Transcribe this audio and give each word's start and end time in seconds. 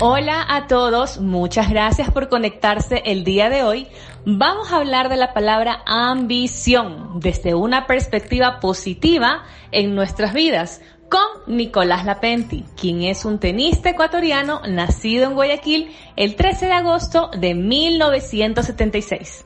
Hola 0.00 0.46
a 0.48 0.66
todos, 0.68 1.20
muchas 1.20 1.68
gracias 1.68 2.10
por 2.10 2.30
conectarse 2.30 3.02
el 3.04 3.22
día 3.22 3.50
de 3.50 3.62
hoy. 3.62 3.88
Vamos 4.24 4.72
a 4.72 4.76
hablar 4.76 5.10
de 5.10 5.18
la 5.18 5.34
palabra 5.34 5.82
ambición 5.84 7.20
desde 7.20 7.54
una 7.54 7.86
perspectiva 7.86 8.60
positiva 8.60 9.44
en 9.70 9.94
nuestras 9.94 10.32
vidas 10.32 10.80
con 11.10 11.26
Nicolás 11.46 12.06
Lapenti, 12.06 12.64
quien 12.80 13.02
es 13.02 13.26
un 13.26 13.38
tenista 13.38 13.90
ecuatoriano 13.90 14.62
nacido 14.66 15.26
en 15.26 15.34
Guayaquil 15.34 15.94
el 16.16 16.36
13 16.36 16.66
de 16.66 16.72
agosto 16.72 17.30
de 17.36 17.54
1976. 17.54 19.44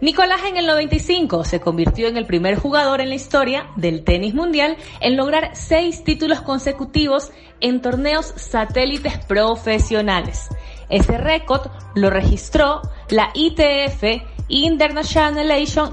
Nicolás 0.00 0.40
en 0.46 0.56
el 0.56 0.66
95 0.66 1.44
se 1.44 1.60
convirtió 1.60 2.08
en 2.08 2.16
el 2.16 2.26
primer 2.26 2.56
jugador 2.56 3.00
en 3.00 3.08
la 3.08 3.14
historia 3.14 3.68
del 3.76 4.04
tenis 4.04 4.34
mundial 4.34 4.76
en 5.00 5.16
lograr 5.16 5.50
seis 5.54 6.02
títulos 6.04 6.40
consecutivos 6.40 7.30
en 7.60 7.80
torneos 7.80 8.26
satélites 8.36 9.18
profesionales. 9.26 10.48
Ese 10.88 11.16
récord 11.16 11.70
lo 11.94 12.10
registró 12.10 12.82
la 13.08 13.30
ITF 13.34 14.22
International 14.48 15.48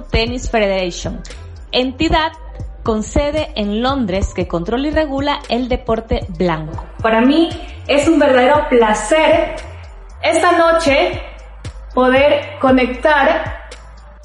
Tennis 0.09 0.49
Federation, 0.49 1.21
entidad 1.71 2.31
con 2.83 3.03
sede 3.03 3.51
en 3.55 3.81
Londres 3.81 4.33
que 4.33 4.47
controla 4.47 4.87
y 4.87 4.91
regula 4.91 5.39
el 5.49 5.69
deporte 5.69 6.25
blanco. 6.37 6.83
Para 7.01 7.21
mí 7.21 7.49
es 7.87 8.07
un 8.07 8.19
verdadero 8.19 8.67
placer 8.69 9.55
esta 10.23 10.51
noche 10.57 11.21
poder 11.93 12.57
conectar 12.59 13.60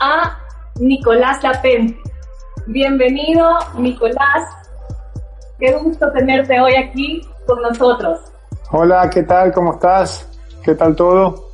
a 0.01 0.39
Nicolás 0.79 1.43
Lapente. 1.43 2.01
Bienvenido, 2.67 3.51
Nicolás. 3.79 4.45
Qué 5.59 5.73
gusto 5.73 6.11
tenerte 6.13 6.61
hoy 6.61 6.75
aquí 6.77 7.21
con 7.47 7.63
nosotros. 7.63 8.21
Hola, 8.73 9.09
¿qué 9.11 9.23
tal? 9.23 9.53
¿Cómo 9.53 9.75
estás? 9.75 10.29
¿Qué 10.65 10.75
tal 10.75 10.97
todo? 10.97 11.47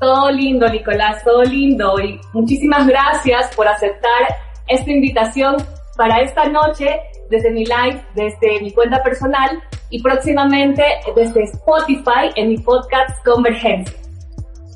Todo 0.00 0.30
lindo, 0.30 0.68
Nicolás, 0.68 1.22
todo 1.24 1.42
lindo. 1.42 1.98
Y 2.00 2.20
muchísimas 2.32 2.86
gracias 2.86 3.54
por 3.54 3.68
aceptar 3.68 4.36
esta 4.68 4.90
invitación 4.90 5.56
para 5.96 6.20
esta 6.20 6.46
noche 6.46 7.00
desde 7.30 7.50
mi 7.50 7.64
live, 7.64 8.02
desde 8.14 8.60
mi 8.60 8.72
cuenta 8.72 9.02
personal 9.02 9.62
y 9.90 10.02
próximamente 10.02 10.82
desde 11.14 11.44
Spotify 11.44 12.30
en 12.34 12.48
mi 12.48 12.58
podcast 12.58 13.24
Convergencia. 13.24 14.05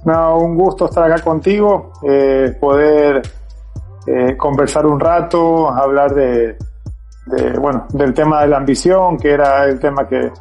No, 0.05 0.39
un 0.39 0.57
gusto 0.57 0.87
estar 0.87 1.11
acá 1.11 1.23
contigo, 1.23 1.93
eh, 2.03 2.57
poder 2.59 3.23
eh, 4.07 4.37
conversar 4.37 4.87
un 4.87 4.99
rato, 4.99 5.69
hablar 5.69 6.15
de, 6.15 6.57
bueno, 7.59 7.87
del 7.91 8.15
tema 8.15 8.43
de 8.43 8.49
la 8.49 8.57
ambición, 8.57 9.19
que 9.19 9.33
era 9.33 9.65
el 9.65 9.79
tema 9.79 10.09
que 10.09 10.33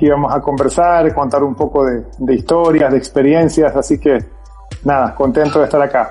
íbamos 0.00 0.34
a 0.34 0.40
conversar, 0.40 1.14
contar 1.14 1.42
un 1.42 1.54
poco 1.54 1.84
de, 1.84 2.04
de 2.18 2.34
historias, 2.34 2.90
de 2.90 2.98
experiencias, 2.98 3.74
así 3.76 3.98
que 4.00 4.18
nada, 4.84 5.14
contento 5.14 5.60
de 5.60 5.66
estar 5.66 5.80
acá. 5.80 6.10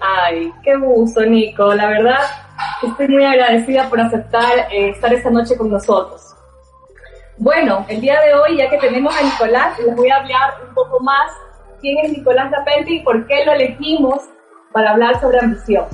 Ay, 0.00 0.52
qué 0.62 0.76
gusto, 0.76 1.24
Nico. 1.26 1.74
La 1.74 1.88
verdad, 1.88 2.20
estoy 2.82 3.08
muy 3.08 3.24
agradecida 3.24 3.88
por 3.88 4.00
aceptar 4.00 4.70
eh, 4.70 4.90
estar 4.90 5.12
esta 5.12 5.30
noche 5.30 5.56
con 5.56 5.70
nosotros. 5.70 6.34
Bueno, 7.36 7.84
el 7.88 8.00
día 8.00 8.20
de 8.20 8.34
hoy, 8.34 8.58
ya 8.58 8.68
que 8.68 8.78
tenemos 8.78 9.14
a 9.16 9.22
Nicolás, 9.22 9.78
les 9.78 9.94
voy 9.94 10.08
a 10.10 10.16
hablar 10.16 10.54
un 10.66 10.74
poco 10.74 11.00
más 11.00 11.30
quién 11.80 12.04
es 12.04 12.12
Nicolás 12.12 12.50
Lapenti 12.50 12.96
y 12.96 13.02
por 13.02 13.26
qué 13.26 13.44
lo 13.44 13.52
elegimos 13.52 14.22
para 14.72 14.92
hablar 14.92 15.20
sobre 15.20 15.40
ambición. 15.40 15.86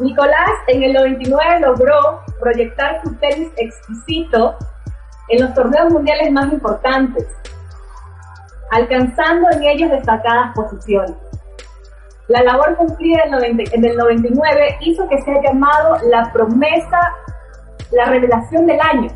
Nicolás 0.00 0.50
en 0.68 0.82
el 0.82 0.92
99 0.94 1.60
logró 1.60 2.22
proyectar 2.40 3.02
su 3.02 3.14
tenis 3.16 3.50
exquisito 3.56 4.56
en 5.28 5.42
los 5.42 5.54
torneos 5.54 5.92
mundiales 5.92 6.32
más 6.32 6.52
importantes, 6.52 7.26
alcanzando 8.70 9.48
en 9.52 9.62
ellos 9.64 9.90
destacadas 9.90 10.54
posiciones. 10.54 11.14
La 12.28 12.42
labor 12.42 12.76
cumplida 12.76 13.24
en 13.24 13.84
el 13.84 13.96
99 13.96 14.78
hizo 14.80 15.08
que 15.08 15.20
sea 15.22 15.42
llamado 15.42 15.96
la 16.08 16.32
promesa, 16.32 17.00
la 17.90 18.04
revelación 18.06 18.66
del 18.66 18.80
año. 18.80 19.10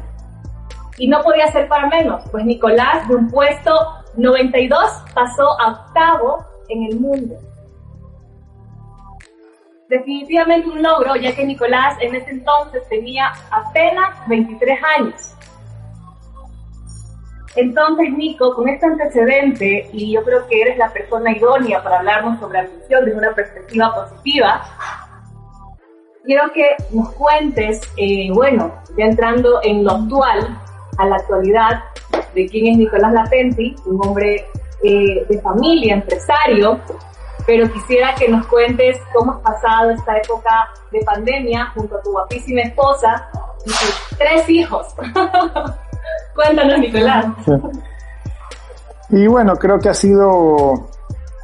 Y 0.98 1.08
no 1.08 1.22
podía 1.22 1.46
ser 1.50 1.69
para 1.69 1.88
menos, 1.88 2.25
pues 2.31 2.44
Nicolás 2.44 3.08
de 3.08 3.16
un 3.16 3.28
puesto 3.28 4.03
92 4.16 4.80
pasó 5.14 5.60
a 5.60 5.72
octavo 5.72 6.44
en 6.69 6.84
el 6.84 7.00
mundo. 7.00 7.36
Definitivamente 9.88 10.69
un 10.69 10.82
logro, 10.82 11.14
ya 11.16 11.34
que 11.34 11.44
Nicolás 11.44 11.97
en 12.00 12.14
ese 12.14 12.30
entonces 12.30 12.82
tenía 12.88 13.32
apenas 13.50 14.26
23 14.28 14.78
años. 14.98 15.34
Entonces, 17.56 18.10
Nico, 18.12 18.54
con 18.54 18.69
este 18.69 18.86
antecedente, 18.86 19.88
y 19.92 20.12
yo 20.12 20.25
creo 20.25 20.46
que 20.48 20.60
eres 20.60 20.76
la 20.76 20.92
persona 20.92 21.31
idónea 21.31 21.82
para 21.82 21.98
hablarnos 21.98 22.41
sobre 22.41 22.60
ambición 22.60 23.04
desde 23.04 23.19
una 23.19 23.32
perspectiva 23.32 23.94
positiva, 23.94 24.64
quiero 26.25 26.52
que 26.52 26.75
nos 26.91 27.12
cuentes, 27.12 27.81
eh, 27.96 28.31
bueno, 28.32 28.75
ya 28.98 29.04
entrando 29.04 29.60
en 29.62 29.84
lo 29.84 29.92
actual, 29.92 30.58
a 30.99 31.06
la 31.06 31.16
actualidad, 31.16 31.84
de 32.34 32.47
quién 32.47 32.66
es 32.66 32.78
Nicolás 32.78 33.12
Latenti, 33.12 33.75
un 33.87 34.06
hombre 34.06 34.47
eh, 34.82 35.25
de 35.28 35.41
familia, 35.41 35.94
empresario, 35.94 36.78
pero 37.47 37.71
quisiera 37.72 38.15
que 38.15 38.28
nos 38.28 38.47
cuentes 38.47 38.99
cómo 39.12 39.32
has 39.32 39.41
pasado 39.41 39.91
esta 39.91 40.16
época 40.16 40.69
de 40.91 41.00
pandemia 41.00 41.66
junto 41.75 41.97
a 41.97 42.03
tu 42.03 42.12
guapísima 42.12 42.62
esposa 42.62 43.28
y 43.65 43.71
tus 43.71 44.19
tres 44.19 44.49
hijos. 44.49 44.87
Cuéntanos, 46.34 46.78
Nicolás. 46.78 47.26
Y 49.11 49.26
bueno, 49.26 49.56
creo 49.56 49.78
que 49.78 49.91
ha 49.91 49.94
sido 49.94 50.72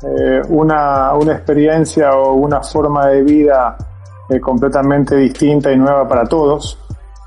eh, 0.03 0.41
una, 0.49 1.15
una, 1.15 1.33
experiencia 1.33 2.11
o 2.13 2.33
una 2.33 2.61
forma 2.63 3.07
de 3.09 3.23
vida 3.23 3.77
eh, 4.29 4.41
completamente 4.41 5.17
distinta 5.17 5.71
y 5.71 5.77
nueva 5.77 6.09
para 6.09 6.25
todos. 6.25 6.79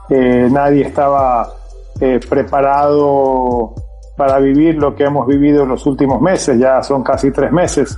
nadie 0.10 0.86
estaba 0.86 1.63
eh, 2.00 2.20
preparado 2.28 3.74
para 4.18 4.40
vivir 4.40 4.76
lo 4.76 4.96
que 4.96 5.04
hemos 5.04 5.28
vivido 5.28 5.64
en 5.64 5.70
los 5.70 5.86
últimos 5.86 6.22
meses, 6.22 6.58
ya 6.58 6.82
son 6.82 7.04
casi 7.04 7.32
tres 7.32 7.52
meses. 7.52 7.98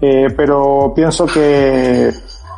Eh, 0.00 0.28
pero 0.36 0.92
pienso 0.94 1.26
que, 1.26 2.10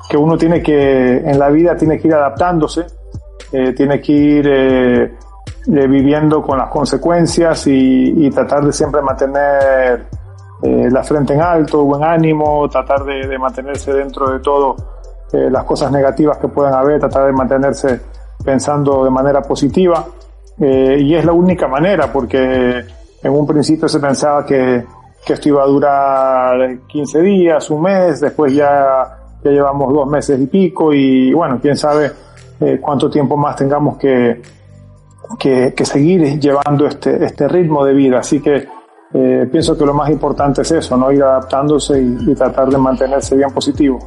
que 0.09 0.17
uno 0.17 0.37
tiene 0.37 0.63
que, 0.63 1.19
en 1.19 1.39
la 1.39 1.49
vida 1.49 1.77
tiene 1.77 1.99
que 1.99 2.09
ir 2.09 2.15
adaptándose, 2.15 2.87
eh, 3.53 3.73
tiene 3.73 4.01
que 4.01 4.13
ir 4.13 5.19
viviendo 5.67 6.43
con 6.43 6.59
las 6.59 6.69
consecuencias 6.69 7.67
y, 7.67 8.31
tratar 8.31 8.65
de 8.65 8.73
siempre 8.73 9.03
mantener 9.03 10.07
la 10.63 11.03
frente 11.03 11.35
en 11.35 11.41
alto, 11.41 11.85
buen 11.85 12.05
ánimo, 12.05 12.69
tratar 12.69 13.05
de, 13.05 13.27
de 13.27 13.39
mantenerse 13.39 13.93
dentro 13.93 14.31
de 14.31 14.41
todo 14.41 14.77
las 15.33 15.65
cosas 15.65 15.93
negativas 15.93 16.39
que 16.39 16.49
puedan 16.49 16.75
haber, 16.75 16.99
tratar 17.01 17.27
de 17.27 17.33
mantenerse 17.33 18.01
pensando 18.45 19.05
de 19.05 19.11
manera 19.11 19.43
positiva. 19.43 20.05
Eh, 20.61 20.99
y 21.01 21.15
es 21.15 21.25
la 21.25 21.33
única 21.33 21.67
manera 21.67 22.13
porque 22.13 22.85
en 23.23 23.33
un 23.33 23.47
principio 23.47 23.89
se 23.89 23.99
pensaba 23.99 24.45
que, 24.45 24.85
esto 25.27 25.49
iba 25.49 25.63
a 25.63 25.67
durar 25.67 26.79
15 26.89 27.21
días, 27.21 27.71
un 27.71 27.83
mes, 27.83 28.21
después 28.21 28.53
ya, 28.53 29.17
ya 29.45 29.51
llevamos 29.51 29.93
dos 29.93 30.09
meses 30.09 30.41
y 30.41 30.47
pico 30.47 30.93
y 30.93 31.33
bueno, 31.33 31.61
quién 31.63 31.77
sabe 31.77 32.11
eh, 32.61 32.79
cuánto 32.81 33.09
tiempo 33.09 33.37
más 33.37 33.55
tengamos 33.55 33.97
que, 33.97 34.43
que, 35.39 35.85
seguir 35.85 36.41
llevando 36.41 36.87
este, 36.87 37.25
este 37.25 37.47
ritmo 37.47 37.85
de 37.85 37.95
vida. 37.95 38.19
Así 38.19 38.41
que 38.41 38.67
eh, 39.15 39.49
pienso 39.51 39.79
que 39.79 39.87
lo 39.87 39.95
más 39.95 40.11
importante 40.11 40.63
es 40.63 40.73
eso, 40.73 40.97
no 40.97 41.13
ir 41.13 41.23
adaptándose 41.23 42.01
y 42.01 42.35
tratar 42.35 42.69
de 42.69 42.79
mantenerse 42.79 43.37
bien 43.37 43.51
positivo. 43.53 44.01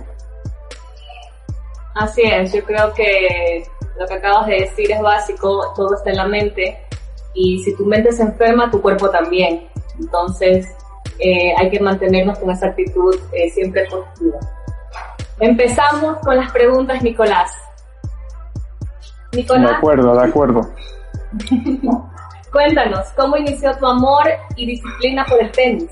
Así 1.96 2.24
es, 2.24 2.52
yo 2.52 2.64
creo 2.64 2.92
que 2.94 3.64
lo 4.00 4.08
que 4.08 4.14
acabas 4.14 4.48
de 4.48 4.62
decir 4.62 4.92
es 4.92 5.02
básico, 5.02 5.74
todo 5.76 5.96
está 5.96 6.10
en 6.10 6.18
la 6.18 6.28
mente 6.28 6.80
y 7.34 7.64
si 7.64 7.76
tu 7.76 7.86
mente 7.86 8.12
se 8.12 8.24
enferma, 8.24 8.70
tu 8.70 8.82
cuerpo 8.82 9.10
también. 9.10 9.68
Entonces 10.00 10.68
eh, 11.20 11.54
hay 11.58 11.70
que 11.70 11.80
mantenernos 11.80 12.40
con 12.40 12.52
esa 12.52 12.68
actitud 12.68 13.16
eh, 13.34 13.50
siempre 13.50 13.86
positiva. 13.90 14.40
Empezamos 15.40 16.18
con 16.20 16.36
las 16.38 16.52
preguntas, 16.52 17.02
Nicolás. 17.02 17.52
Nicolás. 19.32 19.72
De 19.72 19.76
acuerdo, 19.78 20.16
de 20.16 20.24
acuerdo. 20.24 20.62
Cuéntanos, 22.52 23.08
¿cómo 23.16 23.36
inició 23.38 23.76
tu 23.78 23.88
amor 23.88 24.26
y 24.56 24.68
disciplina 24.68 25.26
por 25.26 25.42
el 25.42 25.52
tenis? 25.52 25.90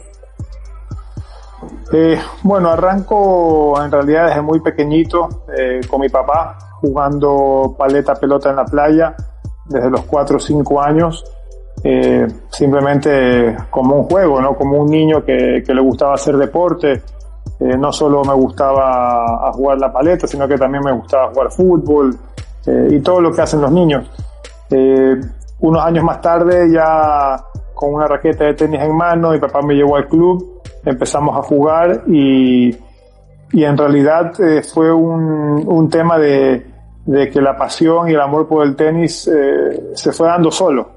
Eh, 1.92 2.22
bueno, 2.44 2.70
arranco 2.70 3.82
en 3.84 3.92
realidad 3.92 4.28
desde 4.28 4.42
muy 4.42 4.62
pequeñito 4.62 5.28
eh, 5.58 5.82
con 5.90 6.02
mi 6.02 6.10
papá 6.10 6.58
jugando 6.82 7.76
paleta 7.78 8.16
pelota 8.16 8.50
en 8.50 8.56
la 8.58 8.66
playa 8.66 9.16
desde 9.66 9.90
los 9.90 10.02
4 10.02 10.38
o 10.38 10.40
5 10.40 10.82
años, 10.82 11.24
eh, 11.84 12.28
simplemente 12.50 13.56
como 13.70 13.96
un 13.96 14.04
juego, 14.04 14.42
¿no? 14.42 14.56
como 14.56 14.78
un 14.78 14.90
niño 14.90 15.24
que, 15.24 15.64
que 15.66 15.74
le 15.74 15.82
gustaba 15.82 16.16
hacer 16.16 16.36
deporte. 16.38 17.02
Eh, 17.60 17.78
no 17.78 17.92
solo 17.92 18.24
me 18.24 18.34
gustaba 18.34 19.48
a 19.48 19.52
jugar 19.54 19.78
la 19.78 19.92
paleta, 19.92 20.28
sino 20.28 20.48
que 20.48 20.58
también 20.58 20.84
me 20.84 20.92
gustaba 20.92 21.30
jugar 21.30 21.52
fútbol 21.52 22.18
eh, 22.66 22.88
y 22.92 23.00
todo 23.02 23.22
lo 23.22 23.32
que 23.32 23.42
hacen 23.42 23.62
los 23.62 23.72
niños. 23.72 24.10
Eh, 24.70 25.20
unos 25.60 25.84
años 25.84 26.04
más 26.04 26.22
tarde, 26.22 26.72
ya 26.72 27.38
con 27.74 27.94
una 27.94 28.08
raqueta 28.08 28.46
de 28.46 28.54
tenis 28.54 28.82
en 28.82 28.96
mano, 28.96 29.32
mi 29.32 29.40
papá 29.40 29.62
me 29.62 29.74
llevó 29.76 29.96
al 29.96 30.08
club, 30.08 30.62
empezamos 30.86 31.38
a 31.38 31.42
jugar 31.42 32.04
y, 32.08 32.76
y 33.52 33.64
en 33.64 33.78
realidad 33.78 34.40
eh, 34.40 34.62
fue 34.64 34.92
un, 34.92 35.64
un 35.68 35.90
tema 35.90 36.18
de, 36.18 36.71
de, 37.06 37.30
que 37.30 37.42
la 37.42 37.56
pasión 37.56 38.10
y 38.10 38.14
el 38.14 38.22
amor 38.22 38.48
por 38.48 38.66
el 38.66 38.76
tenis 38.76 39.28
eh, 39.28 39.92
se 39.94 40.12
fue 40.12 40.28
dando 40.28 40.52
solo. 40.52 40.90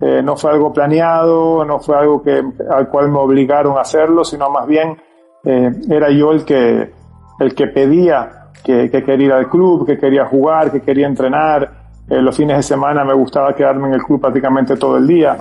Eh, 0.00 0.22
no 0.22 0.36
fue 0.36 0.52
algo 0.52 0.72
planeado, 0.72 1.64
no 1.64 1.78
fue 1.78 1.96
algo 1.96 2.22
que, 2.22 2.42
al 2.70 2.88
cual 2.88 3.10
me 3.10 3.18
obligaron 3.18 3.76
a 3.76 3.82
hacerlo, 3.82 4.24
sino 4.24 4.48
más 4.48 4.66
bien 4.66 4.96
eh, 5.44 5.70
era 5.90 6.10
yo 6.10 6.32
el 6.32 6.44
que, 6.44 6.90
el 7.38 7.54
que 7.54 7.66
pedía 7.66 8.48
que, 8.64 8.90
que, 8.90 9.02
quería 9.02 9.26
ir 9.26 9.32
al 9.32 9.48
club, 9.48 9.86
que 9.86 9.98
quería 9.98 10.24
jugar, 10.26 10.70
que 10.70 10.80
quería 10.80 11.06
entrenar. 11.06 11.78
Los 12.08 12.36
fines 12.36 12.56
de 12.56 12.62
semana 12.64 13.04
me 13.04 13.14
gustaba 13.14 13.54
quedarme 13.54 13.86
en 13.86 13.94
el 13.94 14.02
club 14.02 14.20
prácticamente 14.20 14.76
todo 14.76 14.96
el 14.96 15.06
día. 15.06 15.36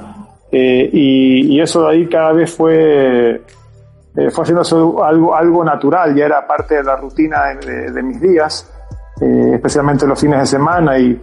Y, 0.52 1.60
eso 1.60 1.82
de 1.82 1.92
ahí 1.92 2.08
cada 2.08 2.32
vez 2.32 2.56
fue, 2.56 3.42
fue 4.14 4.44
haciéndose 4.44 4.76
algo, 4.76 5.34
algo 5.34 5.64
natural, 5.64 6.16
ya 6.16 6.26
era 6.26 6.46
parte 6.46 6.76
de 6.76 6.84
la 6.84 6.96
rutina 6.96 7.56
de 7.56 8.04
mis 8.04 8.22
días, 8.22 8.70
eh, 9.22 9.52
especialmente 9.54 10.08
los 10.08 10.20
fines 10.20 10.40
de 10.40 10.46
semana. 10.46 10.98
Y 10.98 11.22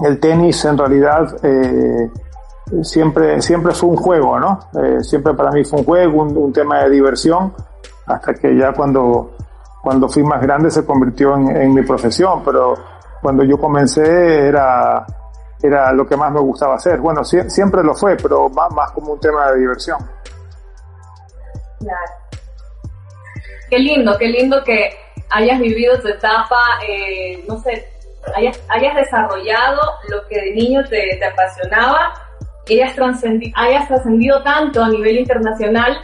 el 0.00 0.18
tenis 0.18 0.64
en 0.64 0.78
realidad 0.78 1.36
siempre, 2.82 3.42
siempre 3.42 3.72
fue 3.74 3.90
un 3.90 3.96
juego, 3.96 4.38
¿no? 4.38 4.60
siempre 5.02 5.34
para 5.34 5.50
mí 5.50 5.64
fue 5.64 5.80
un 5.80 5.84
juego, 5.84 6.22
un, 6.22 6.36
un 6.36 6.52
tema 6.52 6.84
de 6.84 6.90
diversión 6.90 7.52
hasta 8.10 8.34
que 8.34 8.56
ya 8.56 8.72
cuando, 8.72 9.36
cuando 9.82 10.08
fui 10.08 10.22
más 10.22 10.40
grande 10.40 10.70
se 10.70 10.84
convirtió 10.84 11.34
en, 11.36 11.56
en, 11.56 11.74
mi 11.74 11.82
profesión, 11.82 12.42
pero 12.44 12.74
cuando 13.22 13.44
yo 13.44 13.58
comencé 13.58 14.48
era, 14.48 15.06
era 15.62 15.92
lo 15.92 16.06
que 16.06 16.16
más 16.16 16.32
me 16.32 16.40
gustaba 16.40 16.74
hacer. 16.74 16.98
Bueno, 17.00 17.24
si, 17.24 17.38
siempre 17.50 17.82
lo 17.82 17.94
fue, 17.94 18.16
pero 18.16 18.48
más, 18.48 18.72
más 18.72 18.90
como 18.92 19.12
un 19.12 19.20
tema 19.20 19.50
de 19.50 19.60
diversión. 19.60 19.98
Claro. 21.78 22.12
Qué 23.68 23.78
lindo, 23.78 24.16
qué 24.18 24.26
lindo 24.26 24.62
que 24.64 24.90
hayas 25.30 25.60
vivido 25.60 25.98
tu 26.00 26.08
etapa, 26.08 26.60
eh, 26.88 27.42
no 27.48 27.58
sé, 27.60 27.86
hayas, 28.34 28.60
hayas 28.68 28.96
desarrollado 28.96 29.80
lo 30.08 30.26
que 30.28 30.40
de 30.40 30.50
niño 30.52 30.82
te, 30.84 31.16
te 31.18 31.24
apasionaba, 31.24 32.12
hayas, 32.68 32.94
trascendi 32.94 33.52
hayas 33.56 33.88
trascendido 33.88 34.42
tanto 34.42 34.82
a 34.82 34.88
nivel 34.88 35.18
internacional 35.18 36.00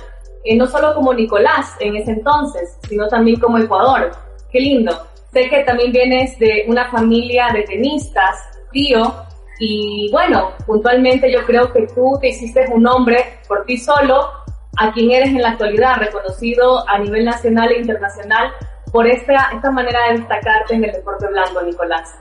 eh, 0.49 0.57
no 0.57 0.67
solo 0.69 0.95
como 0.95 1.13
Nicolás 1.13 1.75
en 1.81 1.97
ese 1.97 2.13
entonces, 2.13 2.79
sino 2.89 3.09
también 3.09 3.41
como 3.41 3.59
Ecuador. 3.59 4.13
Qué 4.53 4.61
lindo. 4.61 4.97
Sé 5.33 5.49
que 5.49 5.65
también 5.65 5.91
vienes 5.91 6.39
de 6.39 6.65
una 6.69 6.89
familia 6.89 7.49
de 7.53 7.65
tenistas, 7.65 8.49
tío, 8.71 9.13
y 9.59 10.09
bueno, 10.13 10.53
puntualmente 10.65 11.33
yo 11.33 11.45
creo 11.45 11.73
que 11.73 11.89
tú 11.89 12.17
te 12.21 12.29
hiciste 12.29 12.65
un 12.73 12.85
nombre 12.85 13.41
por 13.49 13.65
ti 13.65 13.77
solo, 13.77 14.31
a 14.79 14.93
quien 14.93 15.11
eres 15.11 15.31
en 15.31 15.43
la 15.43 15.51
actualidad, 15.51 15.97
reconocido 15.97 16.89
a 16.89 16.99
nivel 16.99 17.25
nacional 17.25 17.73
e 17.73 17.81
internacional 17.81 18.53
por 18.97 19.07
esta, 19.07 19.51
esta 19.55 19.71
manera 19.71 20.07
de 20.09 20.21
destacarte 20.21 20.75
en 20.75 20.85
el 20.85 20.93
deporte 20.93 21.27
blanco, 21.27 21.61
Nicolás. 21.61 22.19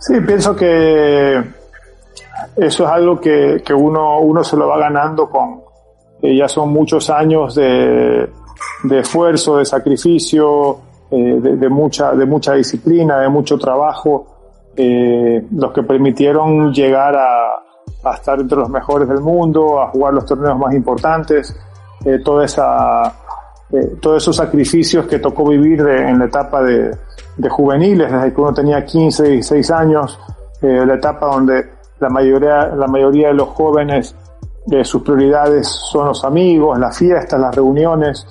Sí, 0.00 0.20
pienso 0.20 0.54
que 0.54 1.42
eso 2.56 2.84
es 2.84 2.90
algo 2.90 3.18
que, 3.18 3.62
que 3.64 3.72
uno, 3.72 4.20
uno 4.20 4.44
se 4.44 4.54
lo 4.54 4.68
va 4.68 4.76
ganando 4.78 5.30
con, 5.30 5.62
eh, 6.20 6.36
ya 6.36 6.46
son 6.46 6.74
muchos 6.74 7.08
años 7.08 7.54
de, 7.54 8.28
de 8.82 8.98
esfuerzo, 8.98 9.56
de 9.56 9.64
sacrificio, 9.64 10.78
eh, 11.10 11.38
de, 11.40 11.56
de, 11.56 11.68
mucha, 11.70 12.12
de 12.12 12.26
mucha 12.26 12.52
disciplina, 12.52 13.20
de 13.20 13.30
mucho 13.30 13.56
trabajo, 13.56 14.26
eh, 14.76 15.42
los 15.52 15.72
que 15.72 15.84
permitieron 15.84 16.70
llegar 16.74 17.16
a, 17.16 18.10
a, 18.10 18.14
estar 18.14 18.38
entre 18.38 18.58
los 18.58 18.68
mejores 18.68 19.08
del 19.08 19.20
mundo, 19.20 19.80
a 19.80 19.88
jugar 19.88 20.12
los 20.12 20.26
torneos 20.26 20.58
más 20.58 20.74
importantes, 20.74 21.56
eh, 22.04 22.18
toda 22.22 22.44
esa, 22.44 23.21
todos 24.00 24.22
esos 24.22 24.36
sacrificios 24.36 25.06
que 25.06 25.18
tocó 25.18 25.48
vivir 25.48 25.80
en 25.80 26.18
la 26.18 26.26
etapa 26.26 26.62
de, 26.62 26.94
de, 27.36 27.48
juveniles, 27.48 28.12
desde 28.12 28.34
que 28.34 28.40
uno 28.40 28.52
tenía 28.52 28.84
15 28.84 29.28
y 29.28 29.32
16 29.32 29.70
años, 29.70 30.18
la 30.60 30.94
etapa 30.94 31.26
donde 31.26 31.70
la 31.98 32.08
mayoría, 32.10 32.66
la 32.66 32.86
mayoría 32.86 33.28
de 33.28 33.34
los 33.34 33.48
jóvenes 33.48 34.14
eh, 34.70 34.84
sus 34.84 35.02
prioridades 35.02 35.66
son 35.66 36.08
los 36.08 36.24
amigos, 36.24 36.78
las 36.78 36.96
fiestas, 36.96 37.40
las 37.40 37.54
reuniones. 37.54 38.26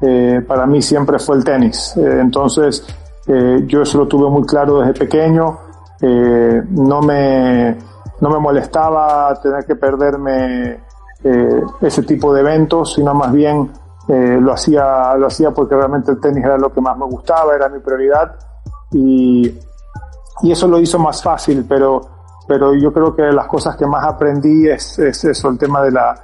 Eh, 0.00 0.42
para 0.46 0.66
mí 0.66 0.80
siempre 0.80 1.18
fue 1.18 1.36
el 1.36 1.44
tenis. 1.44 1.96
Eh, 1.96 2.20
entonces, 2.20 2.84
yo 3.26 3.80
eso 3.80 3.98
lo 3.98 4.06
tuve 4.06 4.28
muy 4.28 4.44
claro 4.44 4.80
desde 4.80 4.92
pequeño. 4.92 5.58
no 6.02 7.00
me, 7.00 7.74
no 8.20 8.28
me 8.28 8.38
molestaba 8.38 9.34
tener 9.40 9.64
que 9.64 9.76
perderme 9.76 10.78
ese 11.80 12.02
tipo 12.02 12.34
de 12.34 12.42
eventos, 12.42 12.92
sino 12.94 13.14
más 13.14 13.32
bien 13.32 13.70
lo 14.08 14.52
hacía, 14.52 15.14
lo 15.16 15.26
hacía 15.26 15.50
porque 15.50 15.74
realmente 15.74 16.10
el 16.10 16.20
tenis 16.20 16.44
era 16.44 16.58
lo 16.58 16.72
que 16.72 16.80
más 16.80 16.96
me 16.96 17.06
gustaba, 17.06 17.54
era 17.54 17.68
mi 17.68 17.80
prioridad. 17.80 18.36
Y, 18.92 19.58
y 20.42 20.52
eso 20.52 20.68
lo 20.68 20.78
hizo 20.78 20.98
más 20.98 21.22
fácil, 21.22 21.64
pero 21.68 22.14
pero 22.46 22.74
yo 22.74 22.92
creo 22.92 23.14
que 23.14 23.22
las 23.22 23.46
cosas 23.46 23.76
que 23.76 23.86
más 23.86 24.04
aprendí 24.04 24.68
es, 24.68 24.98
es 24.98 25.24
eso, 25.24 25.48
el 25.48 25.58
tema 25.58 25.82
de 25.82 25.90
la, 25.90 26.14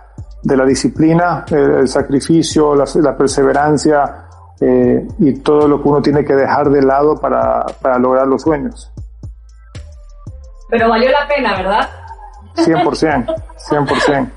de 0.42 0.56
la 0.56 0.64
disciplina, 0.64 1.44
el, 1.50 1.70
el 1.78 1.88
sacrificio, 1.88 2.74
la, 2.74 2.84
la 2.96 3.16
perseverancia 3.16 4.26
eh, 4.60 5.06
y 5.18 5.34
todo 5.40 5.66
lo 5.66 5.82
que 5.82 5.88
uno 5.88 6.02
tiene 6.02 6.24
que 6.24 6.34
dejar 6.34 6.68
de 6.68 6.82
lado 6.82 7.16
para, 7.16 7.64
para 7.80 7.98
lograr 7.98 8.26
los 8.26 8.42
sueños. 8.42 8.92
Pero 10.68 10.88
valió 10.88 11.10
la 11.10 11.26
pena, 11.26 11.56
¿verdad? 11.56 11.88
100%, 12.56 13.34
100%. 13.70 14.30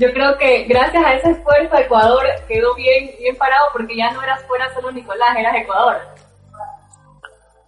Yo 0.00 0.10
creo 0.14 0.38
que 0.38 0.64
gracias 0.64 1.04
a 1.04 1.12
ese 1.12 1.30
esfuerzo 1.32 1.76
Ecuador 1.76 2.24
quedó 2.48 2.74
bien, 2.74 3.10
bien 3.18 3.36
parado 3.36 3.66
porque 3.74 3.94
ya 3.94 4.10
no 4.12 4.22
eras 4.22 4.42
fuera 4.44 4.72
solo 4.72 4.90
Nicolás, 4.90 5.28
eras 5.38 5.54
Ecuador. 5.56 5.96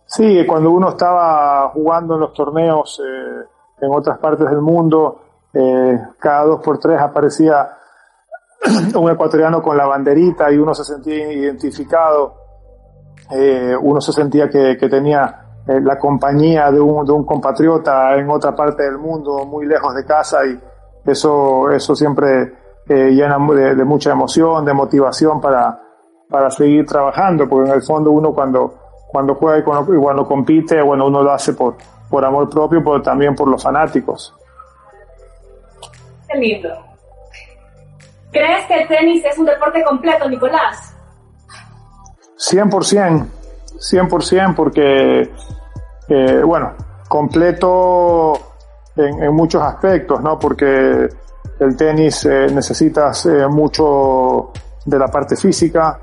Sí, 0.07 0.47
cuando 0.47 0.71
uno 0.71 0.89
estaba 0.89 1.69
jugando 1.75 2.15
en 2.15 2.21
los 2.21 2.33
torneos 2.33 3.03
eh, 3.05 3.45
en 3.83 3.95
otras 3.95 4.19
partes 4.19 4.49
del 4.49 4.63
mundo, 4.63 5.21
eh, 5.53 5.99
cada 6.19 6.45
dos 6.45 6.63
por 6.63 6.79
tres 6.79 6.99
aparecía 6.99 7.69
un 8.95 9.11
ecuatoriano 9.11 9.61
con 9.61 9.77
la 9.77 9.85
banderita 9.85 10.51
y 10.51 10.57
uno 10.57 10.73
se 10.73 10.85
sentía 10.85 11.31
identificado, 11.31 12.35
eh, 13.31 13.77
uno 13.79 14.01
se 14.01 14.13
sentía 14.13 14.49
que, 14.49 14.79
que 14.79 14.89
tenía 14.89 15.43
eh, 15.67 15.81
la 15.83 15.99
compañía 15.99 16.71
de 16.71 16.81
un, 16.81 17.05
de 17.05 17.13
un 17.13 17.27
compatriota 17.27 18.17
en 18.17 18.31
otra 18.31 18.57
parte 18.57 18.85
del 18.85 18.97
mundo, 18.97 19.45
muy 19.45 19.67
lejos 19.67 19.95
de 19.95 20.05
casa 20.07 20.47
y 20.47 20.59
eso, 21.05 21.71
eso 21.71 21.95
siempre 21.95 22.53
eh, 22.89 23.11
llena 23.11 23.39
de, 23.55 23.75
de 23.75 23.85
mucha 23.85 24.13
emoción, 24.13 24.65
de 24.65 24.73
motivación 24.73 25.41
para, 25.41 25.81
para 26.29 26.51
seguir 26.51 26.87
trabajando, 26.87 27.49
porque 27.49 27.71
en 27.71 27.77
el 27.77 27.83
fondo 27.83 28.11
uno 28.11 28.33
cuando 28.33 28.83
cuando 29.13 29.35
juega 29.35 29.59
y 29.59 29.63
cuando, 29.63 29.95
y 29.95 29.99
cuando, 29.99 30.27
compite, 30.27 30.81
bueno, 30.81 31.07
uno 31.07 31.23
lo 31.23 31.33
hace 31.33 31.53
por, 31.53 31.77
por 32.09 32.25
amor 32.25 32.49
propio, 32.49 32.83
pero 32.83 33.03
también 33.03 33.37
por 33.37 33.47
los 33.47 33.63
fanáticos. 33.63 34.35
Qué 36.27 36.39
lindo. 36.39 36.71
¿Crees 38.33 38.67
que 38.67 38.81
el 38.81 38.89
tenis 38.89 39.23
es 39.27 39.39
un 39.39 39.45
deporte 39.45 39.85
completo, 39.85 40.27
Nicolás? 40.31 40.97
100%, 42.39 43.27
100% 43.77 44.55
porque, 44.55 45.31
eh, 46.09 46.43
bueno, 46.43 46.73
completo 47.07 48.33
en, 48.97 49.23
en, 49.23 49.35
muchos 49.35 49.63
aspectos, 49.63 50.21
¿no? 50.23 50.39
Porque 50.39 51.09
el 51.59 51.77
tenis 51.77 52.25
eh, 52.27 52.47
necesitas 52.53 53.27
eh, 53.27 53.47
mucho 53.49 54.51
de 54.85 54.99
la 54.99 55.09
parte 55.09 55.37
física, 55.37 55.99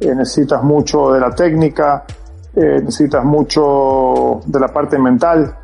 eh, 0.00 0.14
necesitas 0.14 0.62
mucho 0.62 1.12
de 1.12 1.20
la 1.20 1.30
técnica, 1.30 2.04
eh, 2.54 2.80
necesitas 2.82 3.24
mucho 3.24 4.40
de 4.44 4.60
la 4.60 4.68
parte 4.68 4.98
mental, 4.98 5.56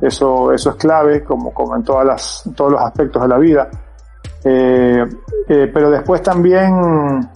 eso, 0.00 0.52
eso 0.52 0.70
es 0.70 0.76
clave, 0.76 1.22
como, 1.22 1.52
como 1.52 1.76
en 1.76 1.84
todas 1.84 2.06
las, 2.06 2.44
todos 2.56 2.72
los 2.72 2.80
aspectos 2.80 3.22
de 3.22 3.28
la 3.28 3.38
vida. 3.38 3.68
Eh, 4.42 5.04
eh, 5.48 5.70
pero 5.72 5.90
después 5.90 6.22
también, 6.22 7.28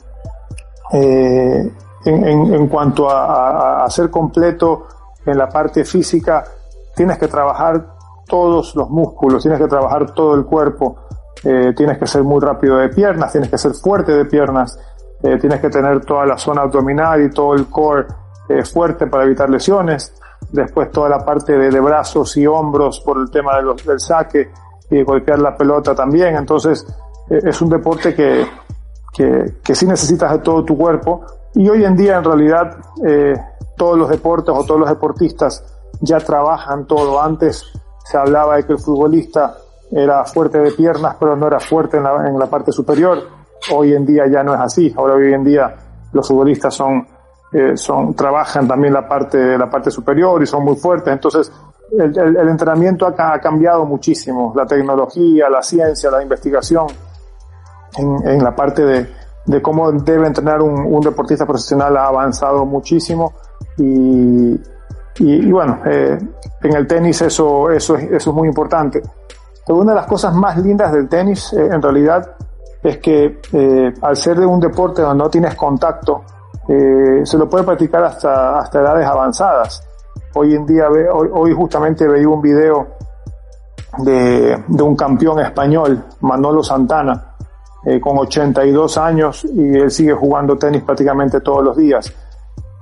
en, 0.90 1.72
en, 2.04 2.54
en, 2.54 2.68
cuanto 2.68 3.10
a, 3.10 3.82
a, 3.82 3.84
a, 3.84 3.90
ser 3.90 4.10
completo, 4.10 4.86
en 5.26 5.36
la 5.36 5.48
parte 5.48 5.84
física 5.84 6.44
tienes 6.94 7.18
que 7.18 7.28
trabajar 7.28 7.93
todos 8.26 8.74
los 8.74 8.88
músculos, 8.90 9.42
tienes 9.42 9.60
que 9.60 9.68
trabajar 9.68 10.12
todo 10.12 10.34
el 10.34 10.44
cuerpo, 10.44 10.96
eh, 11.42 11.72
tienes 11.76 11.98
que 11.98 12.06
ser 12.06 12.22
muy 12.22 12.40
rápido 12.40 12.76
de 12.76 12.88
piernas, 12.88 13.32
tienes 13.32 13.50
que 13.50 13.58
ser 13.58 13.74
fuerte 13.74 14.12
de 14.12 14.24
piernas, 14.24 14.78
eh, 15.22 15.38
tienes 15.38 15.60
que 15.60 15.70
tener 15.70 16.04
toda 16.04 16.24
la 16.24 16.38
zona 16.38 16.62
abdominal 16.62 17.22
y 17.22 17.30
todo 17.30 17.54
el 17.54 17.66
core 17.66 18.06
eh, 18.48 18.64
fuerte 18.64 19.06
para 19.06 19.24
evitar 19.24 19.50
lesiones, 19.50 20.14
después 20.50 20.90
toda 20.90 21.08
la 21.08 21.24
parte 21.24 21.56
de, 21.56 21.80
brazos 21.80 22.36
y 22.36 22.46
hombros 22.46 23.00
por 23.00 23.18
el 23.18 23.30
tema 23.30 23.60
de 23.60 23.74
del 23.84 24.00
saque 24.00 24.50
y 24.90 25.02
golpear 25.02 25.38
la 25.38 25.56
pelota 25.56 25.94
también, 25.94 26.36
entonces 26.36 26.86
es 27.28 27.62
un 27.62 27.70
deporte 27.70 28.14
que, 28.14 28.46
que, 29.12 29.54
que 29.62 29.74
sí 29.74 29.86
necesitas 29.86 30.30
de 30.32 30.38
todo 30.40 30.62
tu 30.62 30.76
cuerpo 30.76 31.22
y 31.54 31.68
hoy 31.68 31.84
en 31.84 31.96
día 31.96 32.18
en 32.18 32.24
realidad 32.24 32.76
todos 33.76 33.98
los 33.98 34.10
deportes 34.10 34.54
o 34.54 34.64
todos 34.64 34.80
los 34.80 34.88
deportistas 34.88 35.64
ya 36.00 36.18
trabajan 36.18 36.86
todo. 36.86 37.20
Antes 37.20 37.64
se 38.04 38.18
hablaba 38.18 38.56
de 38.56 38.64
que 38.64 38.74
el 38.74 38.78
futbolista 38.78 39.56
era 39.90 40.24
fuerte 40.24 40.58
de 40.58 40.72
piernas, 40.72 41.16
pero 41.18 41.36
no 41.36 41.46
era 41.46 41.58
fuerte 41.58 41.96
en 41.96 42.04
la, 42.04 42.28
en 42.28 42.38
la 42.38 42.46
parte 42.46 42.70
superior. 42.72 43.18
Hoy 43.72 43.94
en 43.94 44.04
día 44.04 44.24
ya 44.30 44.42
no 44.42 44.54
es 44.54 44.60
así. 44.60 44.92
Ahora 44.96 45.14
hoy 45.14 45.32
en 45.32 45.42
día 45.42 45.74
los 46.12 46.28
futbolistas 46.28 46.74
son, 46.74 47.06
eh, 47.52 47.76
son, 47.76 48.14
trabajan 48.14 48.68
también 48.68 48.92
la 48.92 49.08
parte, 49.08 49.56
la 49.56 49.70
parte 49.70 49.90
superior 49.90 50.42
y 50.42 50.46
son 50.46 50.64
muy 50.64 50.76
fuertes. 50.76 51.12
Entonces, 51.12 51.50
el, 51.90 52.48
entrenamiento 52.48 53.06
ha, 53.06 53.34
ha, 53.34 53.38
cambiado 53.38 53.84
muchísimo. 53.86 54.52
La 54.54 54.66
tecnología, 54.66 55.48
la 55.48 55.62
ciencia, 55.62 56.10
la 56.10 56.22
investigación 56.22 56.86
en, 57.96 58.28
en 58.28 58.44
la 58.44 58.54
parte 58.54 58.84
de, 58.84 59.06
de 59.46 59.62
cómo 59.62 59.90
debe 59.92 60.26
entrenar 60.26 60.60
un, 60.60 60.74
un 60.92 61.00
deportista 61.00 61.46
profesional 61.46 61.96
ha 61.96 62.06
avanzado 62.06 62.64
muchísimo 62.66 63.34
y, 63.78 64.58
y, 65.18 65.50
bueno, 65.50 65.80
eh, 65.86 66.18
en 66.62 66.74
el 66.74 66.86
tenis 66.86 67.22
eso, 67.22 67.70
eso, 67.70 67.96
eso 67.96 68.30
es 68.30 68.34
muy 68.34 68.48
importante. 68.48 69.02
Pero 69.66 69.78
una 69.78 69.92
de 69.92 69.96
las 69.96 70.06
cosas 70.06 70.34
más 70.34 70.58
lindas 70.58 70.92
del 70.92 71.08
tenis, 71.08 71.52
eh, 71.52 71.68
en 71.72 71.80
realidad, 71.80 72.32
es 72.82 72.98
que 72.98 73.40
eh, 73.52 73.94
al 74.02 74.16
ser 74.16 74.38
de 74.38 74.46
un 74.46 74.60
deporte 74.60 75.02
donde 75.02 75.24
no 75.24 75.30
tienes 75.30 75.54
contacto, 75.54 76.22
se 76.66 77.36
lo 77.36 77.46
puede 77.46 77.62
practicar 77.62 78.02
hasta, 78.04 78.58
hasta 78.58 78.80
edades 78.80 79.06
avanzadas. 79.06 79.86
Hoy 80.34 80.54
en 80.54 80.64
día, 80.64 80.88
hoy, 80.88 81.28
hoy 81.30 81.52
justamente 81.52 82.08
veía 82.08 82.26
un 82.26 82.40
video 82.40 82.88
de, 83.98 84.64
de 84.66 84.82
un 84.82 84.96
campeón 84.96 85.40
español, 85.40 86.04
Manolo 86.20 86.62
Santana, 86.62 87.34
eh, 87.86 88.00
con 88.00 88.16
82 88.16 88.96
años 88.96 89.44
y 89.44 89.76
él 89.76 89.90
sigue 89.90 90.14
jugando 90.14 90.56
tenis 90.56 90.82
prácticamente 90.82 91.40
todos 91.40 91.62
los 91.62 91.76
días. 91.76 92.10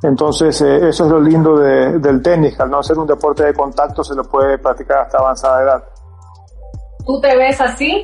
Entonces, 0.02 0.60
eh, 0.62 0.88
eso 0.88 1.04
es 1.04 1.10
lo 1.10 1.20
lindo 1.20 1.56
de, 1.56 1.98
del 1.98 2.22
tenis, 2.22 2.58
al 2.58 2.70
no 2.70 2.82
ser 2.82 2.98
un 2.98 3.06
deporte 3.06 3.44
de 3.44 3.54
contacto 3.54 4.02
se 4.02 4.14
lo 4.14 4.24
puede 4.24 4.58
practicar 4.58 4.98
hasta 4.98 5.18
avanzada 5.18 5.62
edad. 5.62 5.84
¿Tú 7.06 7.20
te 7.20 7.36
ves 7.36 7.60
así? 7.60 8.02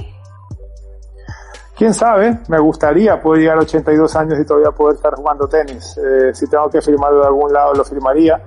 Quién 1.77 1.95
sabe, 1.95 2.41
me 2.49 2.59
gustaría 2.59 3.21
poder 3.21 3.43
llegar 3.43 3.59
a 3.59 3.63
82 3.63 4.17
años 4.17 4.39
y 4.41 4.45
todavía 4.45 4.71
poder 4.73 4.97
estar 4.97 5.15
jugando 5.15 5.47
tenis. 5.49 5.97
Eh, 5.99 6.35
si 6.35 6.49
tengo 6.49 6.69
que 6.69 6.81
firmarlo 6.81 7.21
de 7.21 7.27
algún 7.27 7.53
lado, 7.53 7.75
lo 7.75 7.85
firmaría. 7.85 8.43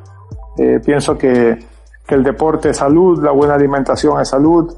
Eh, 0.58 0.80
pienso 0.84 1.18
que, 1.18 1.58
que, 2.06 2.16
el 2.16 2.24
deporte 2.24 2.72
es 2.72 2.78
salud, 2.78 3.24
la 3.24 3.32
buena 3.32 3.56
alimentación 3.56 4.20
es 4.20 4.28
salud, 4.28 4.74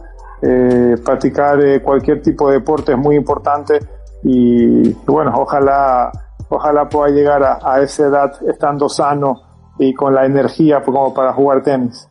eh, 0.46 0.98
practicar 1.04 1.62
eh, 1.62 1.82
cualquier 1.82 2.22
tipo 2.22 2.50
de 2.50 2.56
deporte 2.56 2.92
es 2.92 2.98
muy 2.98 3.16
importante 3.16 3.80
y 4.24 4.92
bueno, 5.06 5.32
ojalá 5.38 6.12
ojalá 6.56 6.88
pueda 6.88 7.14
llegar 7.14 7.44
a, 7.44 7.60
a, 7.62 7.82
esa 7.82 8.08
edad 8.08 8.32
estando 8.48 8.90
sano 8.90 9.42
y 9.80 9.94
con 9.94 10.14
la 10.14 10.26
energía 10.26 10.82
como 10.82 11.14
para 11.14 11.34
jugar 11.34 11.64
tenis. 11.64 12.08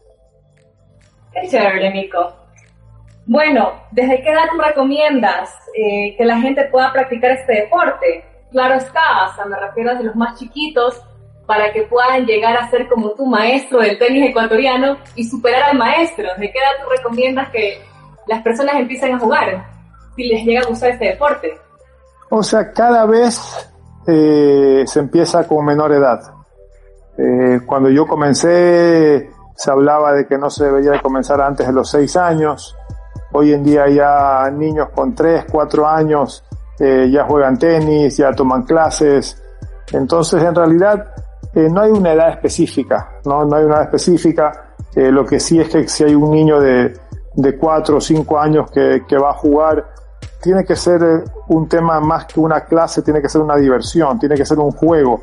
Qué 1.33 1.49
chévere, 1.49 1.93
Nico. 1.93 2.33
Bueno, 3.27 3.73
¿desde 3.93 4.21
qué 4.23 4.31
edad 4.31 4.49
tú 4.51 4.61
recomiendas 4.61 5.51
eh, 5.75 6.17
que 6.17 6.25
la 6.25 6.39
gente 6.41 6.65
pueda 6.67 6.93
practicar 6.93 7.31
este 7.33 7.63
deporte? 7.63 8.25
Claro 8.51 8.75
está, 8.75 9.25
hasta 9.25 9.45
me 9.47 9.59
refiero 9.59 9.91
a 9.91 9.95
los 9.95 10.15
más 10.17 10.39
chiquitos 10.39 11.01
para 11.47 11.73
que 11.73 11.83
puedan 11.83 12.27
llegar 12.27 12.57
a 12.57 12.69
ser 12.71 12.89
como 12.89 13.11
tu 13.13 13.27
maestro 13.27 13.81
del 13.81 13.99
tenis 13.99 14.31
ecuatoriano 14.31 14.99
y 15.15 15.25
superar 15.25 15.63
al 15.71 15.79
maestro. 15.79 16.29
¿De 16.37 16.51
qué 16.51 16.59
edad 16.59 16.85
tú 16.85 16.91
recomiendas 16.91 17.49
que 17.51 17.81
las 18.27 18.43
personas 18.43 18.75
empiecen 18.77 19.15
a 19.15 19.19
jugar 19.19 19.67
si 20.17 20.25
les 20.25 20.45
llega 20.45 20.61
a 20.61 20.69
gustar 20.69 20.91
este 20.91 21.07
deporte? 21.07 21.57
O 22.31 22.43
sea, 22.43 22.73
cada 22.73 23.07
vez 23.07 23.72
eh, 24.07 24.85
se 24.87 25.01
empieza 25.01 25.47
con 25.47 25.65
menor 25.65 25.93
edad. 25.93 26.21
Eh, 27.17 27.61
cuando 27.67 27.91
yo 27.91 28.07
comencé 28.07 29.31
se 29.55 29.71
hablaba 29.71 30.13
de 30.13 30.27
que 30.27 30.39
no 30.39 30.51
se 30.51 30.65
debería 30.65 31.01
comenzar 31.01 31.41
antes 31.41 31.67
de 31.67 31.73
los 31.73 31.91
seis 31.91 32.17
años. 32.17 32.77
Hoy 33.33 33.53
en 33.53 33.63
día 33.63 33.89
ya 33.89 34.51
niños 34.51 34.89
con 34.95 35.15
tres, 35.15 35.45
cuatro 35.51 35.87
años 35.87 36.45
eh, 36.81 37.09
ya 37.11 37.25
juegan 37.25 37.59
tenis, 37.59 38.17
ya 38.17 38.33
toman 38.33 38.63
clases. 38.63 39.41
Entonces 39.93 40.43
en 40.43 40.55
realidad 40.55 41.15
no 41.55 41.83
hay 41.83 41.91
una 41.91 42.13
edad 42.15 42.31
específica, 42.31 43.21
no, 43.27 43.45
no 43.45 43.57
hay 43.57 43.65
una 43.65 43.77
edad 43.77 43.85
específica. 43.85 44.75
Lo 44.95 45.25
que 45.25 45.41
sí 45.41 45.61
es 45.61 45.69
que 45.69 45.89
si 45.89 46.05
hay 46.05 46.15
un 46.15 46.31
niño 46.31 46.61
de, 46.61 46.93
de 47.35 47.59
cuatro 47.59 47.97
o 47.97 48.01
cinco 48.01 48.39
años 48.39 48.71
que, 48.71 49.05
que 49.07 49.17
va 49.17 49.31
a 49.31 49.35
jugar, 49.35 49.85
tiene 50.43 50.65
que 50.65 50.75
ser 50.75 51.03
eh, 51.03 51.25
un 51.49 51.69
tema 51.69 52.01
más 52.01 52.27
que 52.27 52.41
una 52.41 52.63
clase, 52.63 53.03
tiene 53.03 53.23
que 53.23 53.29
ser 53.29 53.41
una 53.41 53.57
diversión, 53.57 54.19
tiene 54.19 54.35
que 54.35 54.45
ser 54.45 54.59
un 54.59 54.73
juego, 54.73 55.21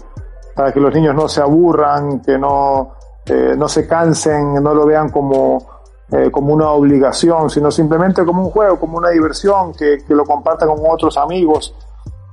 para 0.56 0.72
que 0.72 0.80
los 0.80 0.94
niños 0.94 1.14
no 1.14 1.28
se 1.28 1.42
aburran, 1.42 2.22
que 2.22 2.38
no, 2.38 2.96
eh, 3.26 3.54
no 3.58 3.68
se 3.68 3.86
cansen, 3.86 4.56
no 4.56 4.74
lo 4.74 4.86
vean 4.86 5.10
como, 5.10 5.82
eh, 6.12 6.32
como 6.32 6.54
una 6.54 6.70
obligación, 6.70 7.50
sino 7.50 7.70
simplemente 7.70 8.26
como 8.26 8.44
un 8.44 8.50
juego, 8.50 8.80
como 8.80 8.98
una 8.98 9.10
diversión, 9.10 9.74
que, 9.74 9.98
que 10.08 10.16
lo 10.16 10.24
compartan 10.24 10.70
con 10.70 10.80
otros 10.90 11.18
amigos 11.18 11.76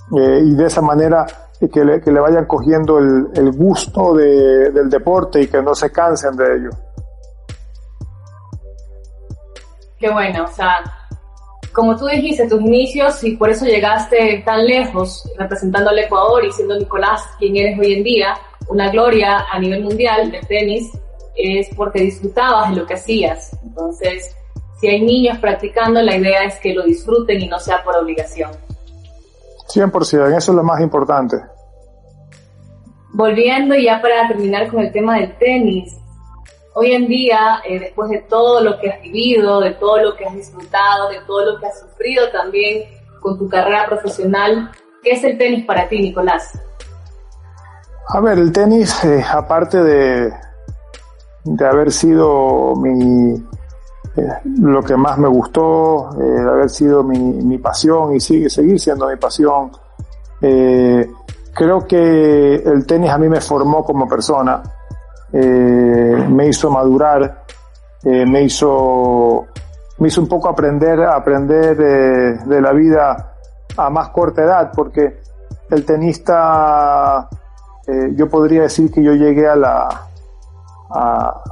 y 0.08 0.54
de 0.54 0.66
esa 0.66 0.80
manera 0.82 1.26
que 1.72 1.84
le, 1.84 2.00
que 2.00 2.12
le 2.12 2.20
vayan 2.20 2.44
cogiendo 2.44 2.98
el, 2.98 3.26
el 3.34 3.50
gusto 3.50 4.14
de, 4.14 4.70
del 4.70 4.88
deporte 4.88 5.42
y 5.42 5.48
que 5.48 5.60
no 5.60 5.74
se 5.74 5.90
cansen 5.90 6.36
de 6.36 6.44
ello. 6.54 6.70
Qué 9.98 10.08
bueno, 10.12 10.44
o 10.44 10.46
sea, 10.46 10.76
como 11.76 11.94
tú 11.94 12.06
dijiste, 12.06 12.48
tus 12.48 12.62
inicios 12.62 13.22
y 13.22 13.36
por 13.36 13.50
eso 13.50 13.66
llegaste 13.66 14.42
tan 14.46 14.64
lejos 14.64 15.30
representando 15.36 15.90
al 15.90 15.98
Ecuador 15.98 16.42
y 16.42 16.50
siendo 16.50 16.74
Nicolás 16.74 17.22
quien 17.38 17.54
eres 17.54 17.78
hoy 17.78 17.92
en 17.92 18.02
día, 18.02 18.34
una 18.68 18.90
gloria 18.90 19.44
a 19.52 19.58
nivel 19.58 19.84
mundial 19.84 20.30
de 20.30 20.40
tenis, 20.40 20.90
es 21.36 21.68
porque 21.76 22.00
disfrutabas 22.00 22.70
de 22.70 22.76
lo 22.76 22.86
que 22.86 22.94
hacías. 22.94 23.54
Entonces, 23.62 24.34
si 24.80 24.88
hay 24.88 25.02
niños 25.02 25.36
practicando, 25.36 26.00
la 26.00 26.16
idea 26.16 26.44
es 26.44 26.54
que 26.60 26.72
lo 26.72 26.82
disfruten 26.82 27.42
y 27.42 27.46
no 27.46 27.60
sea 27.60 27.84
por 27.84 27.94
obligación. 27.94 28.52
100%, 29.68 30.34
eso 30.34 30.52
es 30.52 30.56
lo 30.56 30.62
más 30.62 30.80
importante. 30.80 31.36
Volviendo 33.12 33.74
ya 33.74 34.00
para 34.00 34.26
terminar 34.28 34.70
con 34.70 34.80
el 34.80 34.90
tema 34.92 35.18
del 35.18 35.36
tenis, 35.36 35.94
hoy 36.78 36.92
en 36.92 37.06
día, 37.06 37.62
eh, 37.64 37.80
después 37.80 38.10
de 38.10 38.18
todo 38.28 38.60
lo 38.60 38.78
que 38.78 38.90
has 38.90 39.00
vivido, 39.00 39.60
de 39.60 39.70
todo 39.72 39.96
lo 39.96 40.14
que 40.14 40.26
has 40.26 40.34
disfrutado, 40.34 41.08
de 41.08 41.20
todo 41.26 41.52
lo 41.52 41.58
que 41.58 41.66
has 41.66 41.80
sufrido 41.80 42.30
también 42.30 42.82
con 43.20 43.38
tu 43.38 43.48
carrera 43.48 43.86
profesional, 43.86 44.70
¿qué 45.02 45.12
es 45.12 45.24
el 45.24 45.38
tenis 45.38 45.64
para 45.64 45.88
ti, 45.88 46.02
Nicolás? 46.02 46.52
A 48.08 48.20
ver, 48.20 48.38
el 48.38 48.52
tenis, 48.52 49.02
eh, 49.04 49.24
aparte 49.26 49.82
de, 49.82 50.30
de 51.44 51.66
haber 51.66 51.90
sido 51.90 52.74
mi, 52.76 53.32
eh, 54.16 54.28
lo 54.44 54.82
que 54.82 54.96
más 54.96 55.16
me 55.16 55.28
gustó, 55.28 56.10
de 56.14 56.42
haber 56.42 56.68
sido 56.68 57.02
mi, 57.02 57.18
mi, 57.18 57.56
pasión 57.56 58.14
y 58.14 58.20
sigue 58.20 58.50
seguir 58.50 58.78
siendo 58.78 59.08
mi 59.08 59.16
pasión, 59.16 59.70
creo 60.40 61.86
que 61.88 62.56
el 62.56 62.84
tenis 62.86 63.10
a 63.10 63.16
mí 63.16 63.30
me 63.30 63.40
formó 63.40 63.82
como 63.82 64.06
persona 64.06 64.62
eh, 65.38 66.26
me 66.30 66.48
hizo 66.48 66.70
madurar, 66.70 67.44
eh, 68.02 68.24
me 68.24 68.44
hizo 68.44 69.44
me 69.98 70.08
hizo 70.08 70.22
un 70.22 70.28
poco 70.28 70.48
aprender 70.48 71.02
aprender 71.02 71.76
de, 71.76 72.60
la 72.62 72.72
vida 72.72 73.34
a 73.76 73.90
más 73.90 74.08
corta 74.08 74.42
edad, 74.42 74.72
porque 74.74 75.20
el 75.68 75.84
tenista, 75.84 77.28
eh, 77.86 78.12
yo 78.14 78.30
podría 78.30 78.62
decir 78.62 78.90
que 78.90 79.02
yo 79.02 79.12
llegué 79.12 79.46
a 79.46 79.56
la 79.56 79.88
a, 80.90 81.42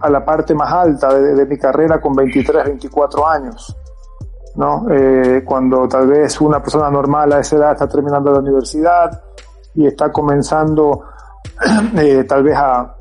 a 0.00 0.10
la 0.10 0.24
parte 0.24 0.52
más 0.52 0.72
alta 0.72 1.14
de, 1.14 1.46
mi 1.46 1.56
carrera 1.56 2.00
con 2.00 2.12
23, 2.12 2.64
24 2.64 3.28
años. 3.28 3.76
¿no? 4.56 4.84
Cuando 5.44 5.88
tal 5.88 6.08
vez 6.08 6.40
una 6.40 6.60
persona 6.60 6.90
normal 6.90 7.32
a 7.32 7.38
esa 7.38 7.56
edad 7.56 7.72
está 7.72 7.88
terminando 7.88 8.32
la 8.32 8.40
universidad 8.40 9.22
y 9.74 9.86
está 9.86 10.10
comenzando 10.10 11.04
eh, 11.96 12.24
tal 12.24 12.42
vez 12.42 12.56
a, 12.56 12.94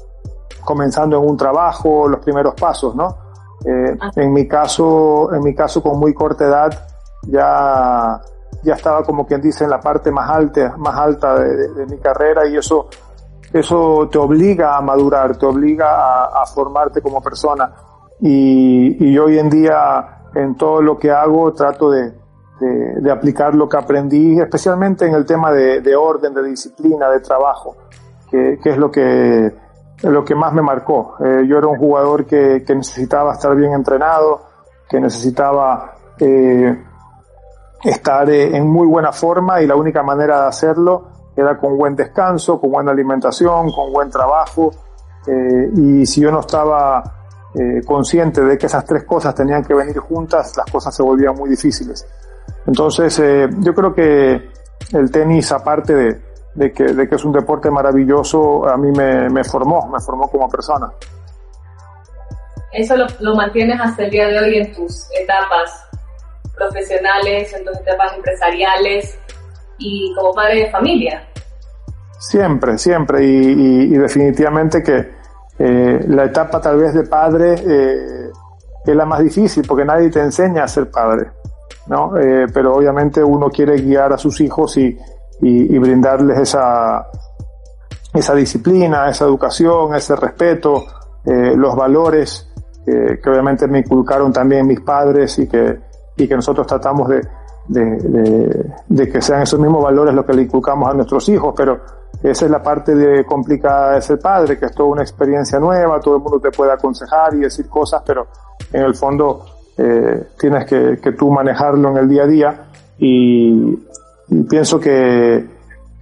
comenzando 0.63 1.17
en 1.21 1.29
un 1.29 1.37
trabajo, 1.37 2.07
los 2.07 2.19
primeros 2.19 2.53
pasos, 2.55 2.95
¿no? 2.95 3.17
Eh, 3.65 3.97
en 4.15 4.33
mi 4.33 4.47
caso, 4.47 5.33
en 5.33 5.43
mi 5.43 5.53
caso 5.53 5.83
con 5.83 5.99
muy 5.99 6.13
corta 6.13 6.45
edad, 6.45 6.87
ya, 7.23 8.19
ya 8.63 8.73
estaba 8.73 9.03
como 9.03 9.25
quien 9.25 9.41
dice 9.41 9.63
en 9.63 9.69
la 9.69 9.79
parte 9.79 10.11
más 10.11 10.29
alta, 10.29 10.75
más 10.77 10.95
alta 10.95 11.35
de, 11.35 11.55
de, 11.55 11.73
de 11.73 11.85
mi 11.85 11.97
carrera 11.99 12.47
y 12.47 12.57
eso 12.57 12.87
eso 13.53 14.07
te 14.09 14.17
obliga 14.17 14.77
a 14.77 14.81
madurar, 14.81 15.37
te 15.37 15.45
obliga 15.45 16.25
a, 16.25 16.45
formarte 16.45 17.01
como 17.01 17.21
persona. 17.21 17.71
Y, 18.21 19.17
hoy 19.17 19.39
en 19.39 19.49
día 19.49 20.29
en 20.35 20.55
todo 20.55 20.81
lo 20.81 20.97
que 20.97 21.11
hago 21.11 21.51
trato 21.53 21.91
de, 21.91 22.13
aplicar 23.11 23.55
lo 23.55 23.67
que 23.67 23.77
aprendí, 23.77 24.39
especialmente 24.39 25.05
en 25.05 25.15
el 25.15 25.25
tema 25.25 25.51
de, 25.51 25.95
orden, 25.95 26.33
de 26.33 26.43
disciplina, 26.43 27.09
de 27.09 27.19
trabajo, 27.19 27.75
que, 28.31 28.57
es 28.63 28.77
lo 28.77 28.89
que, 28.89 29.53
lo 30.03 30.23
que 30.23 30.33
más 30.35 30.53
me 30.53 30.61
marcó. 30.61 31.15
Eh, 31.19 31.45
yo 31.47 31.57
era 31.57 31.67
un 31.67 31.77
jugador 31.77 32.25
que, 32.25 32.63
necesitaba 32.69 33.33
estar 33.33 33.55
bien 33.55 33.73
entrenado, 33.73 34.41
que 34.89 34.99
necesitaba 34.99 35.93
eh, 36.19 36.83
estar 37.83 38.29
eh, 38.29 38.55
en 38.55 38.67
muy 38.67 38.87
buena 38.87 39.11
forma 39.11 39.61
y 39.61 39.67
la 39.67 39.75
única 39.75 40.01
manera 40.01 40.41
de 40.41 40.47
hacerlo 40.47 41.07
era 41.35 41.57
con 41.57 41.77
buen 41.77 41.95
descanso, 41.95 42.59
con 42.59 42.71
buena 42.71 42.91
alimentación, 42.91 43.71
con 43.71 43.91
buen 43.91 44.09
trabajo. 44.09 44.71
Eh, 45.27 45.69
y 45.75 46.05
si 46.05 46.21
yo 46.21 46.31
no 46.31 46.39
estaba 46.39 47.03
eh, 47.53 47.81
consciente 47.85 48.41
de 48.41 48.57
que 48.57 48.65
esas 48.65 48.85
tres 48.85 49.03
cosas 49.03 49.35
tenían 49.35 49.63
que 49.63 49.73
venir 49.73 49.97
juntas, 49.99 50.53
las 50.57 50.69
cosas 50.71 50.95
se 50.95 51.03
volvían 51.03 51.35
muy 51.35 51.49
difíciles. 51.49 52.05
Entonces, 52.65 53.17
eh, 53.19 53.49
yo 53.59 53.73
creo 53.73 53.93
que 53.93 54.49
el 54.93 55.11
tenis, 55.11 55.51
aparte 55.51 55.95
de, 55.95 56.21
de, 56.55 56.71
que, 56.71 56.83
de 56.83 57.07
que 57.07 57.15
es 57.15 57.23
un 57.23 57.31
deporte 57.31 57.69
maravilloso, 57.69 58.67
a 58.67 58.77
mí 58.77 58.91
me, 58.91 59.29
me 59.29 59.43
formó, 59.43 59.87
me 59.87 59.99
formó 59.99 60.29
como 60.29 60.49
persona. 60.49 60.91
Eso 62.71 62.95
lo, 62.95 63.05
lo 63.19 63.35
mantienes 63.35 63.79
hasta 63.81 64.03
el 64.03 64.11
día 64.11 64.27
de 64.27 64.39
hoy 64.39 64.57
en 64.57 64.73
tus 64.73 65.07
etapas 65.19 65.89
profesionales, 66.55 67.53
en 67.53 67.65
tus 67.65 67.77
etapas 67.77 68.13
empresariales, 68.15 69.17
y 69.81 70.13
como 70.15 70.33
padre 70.33 70.65
de 70.65 70.71
familia. 70.71 71.27
Siempre, 72.19 72.77
siempre. 72.77 73.23
Y, 73.23 73.97
definitivamente 73.97 74.83
que 74.83 75.11
eh, 75.59 76.05
la 76.07 76.25
etapa 76.25 76.61
tal 76.61 76.77
vez 76.77 76.93
de 76.93 77.03
padre 77.03 77.55
eh, 77.55 78.29
es 78.85 78.95
la 78.95 79.05
más 79.05 79.19
difícil 79.21 79.65
porque 79.67 79.85
nadie 79.85 80.09
te 80.09 80.19
enseña 80.19 80.63
a 80.63 80.67
ser 80.67 80.89
padre. 80.89 81.31
¿no? 81.87 82.17
Eh, 82.17 82.45
pero 82.53 82.75
obviamente 82.75 83.23
uno 83.23 83.49
quiere 83.49 83.75
guiar 83.77 84.13
a 84.13 84.17
sus 84.17 84.39
hijos 84.41 84.77
y, 84.77 84.97
y, 85.41 85.77
brindarles 85.79 86.37
esa, 86.39 87.07
esa 88.13 88.35
disciplina, 88.35 89.09
esa 89.09 89.25
educación, 89.25 89.95
ese 89.95 90.15
respeto, 90.15 90.85
los 91.25 91.75
valores 91.75 92.47
que 92.85 93.29
obviamente 93.29 93.67
me 93.67 93.79
inculcaron 93.79 94.33
también 94.33 94.67
mis 94.67 94.81
padres 94.81 95.37
y 95.39 95.47
que, 95.47 95.79
y 96.17 96.27
que 96.27 96.35
nosotros 96.35 96.67
tratamos 96.67 97.09
de, 97.09 97.21
de, 97.67 99.11
que 99.11 99.21
sean 99.21 99.41
esos 99.43 99.59
mismos 99.59 99.83
valores 99.83 100.13
los 100.13 100.25
que 100.25 100.33
le 100.33 100.43
inculcamos 100.43 100.89
a 100.89 100.93
nuestros 100.93 101.27
hijos, 101.29 101.53
pero 101.55 101.79
esa 102.21 102.45
es 102.45 102.51
la 102.51 102.61
parte 102.61 102.95
de 102.95 103.25
complicada 103.25 103.95
de 103.95 104.01
ser 104.01 104.19
padre, 104.19 104.57
que 104.57 104.65
es 104.65 104.75
toda 104.75 104.89
una 104.89 105.01
experiencia 105.01 105.59
nueva, 105.59 105.99
todo 105.99 106.17
el 106.17 106.21
mundo 106.21 106.39
te 106.39 106.51
puede 106.51 106.71
aconsejar 106.71 107.33
y 107.35 107.39
decir 107.39 107.67
cosas, 107.67 108.03
pero 108.05 108.27
en 108.71 108.83
el 108.83 108.95
fondo 108.95 109.45
eh, 109.77 110.27
tienes 110.37 110.65
que, 110.65 110.99
que, 111.01 111.13
tú 111.13 111.31
manejarlo 111.31 111.89
en 111.89 111.97
el 111.97 112.09
día 112.09 112.23
a 112.23 112.27
día 112.27 112.63
y, 112.99 113.79
pienso 114.49 114.79
que, 114.79 115.45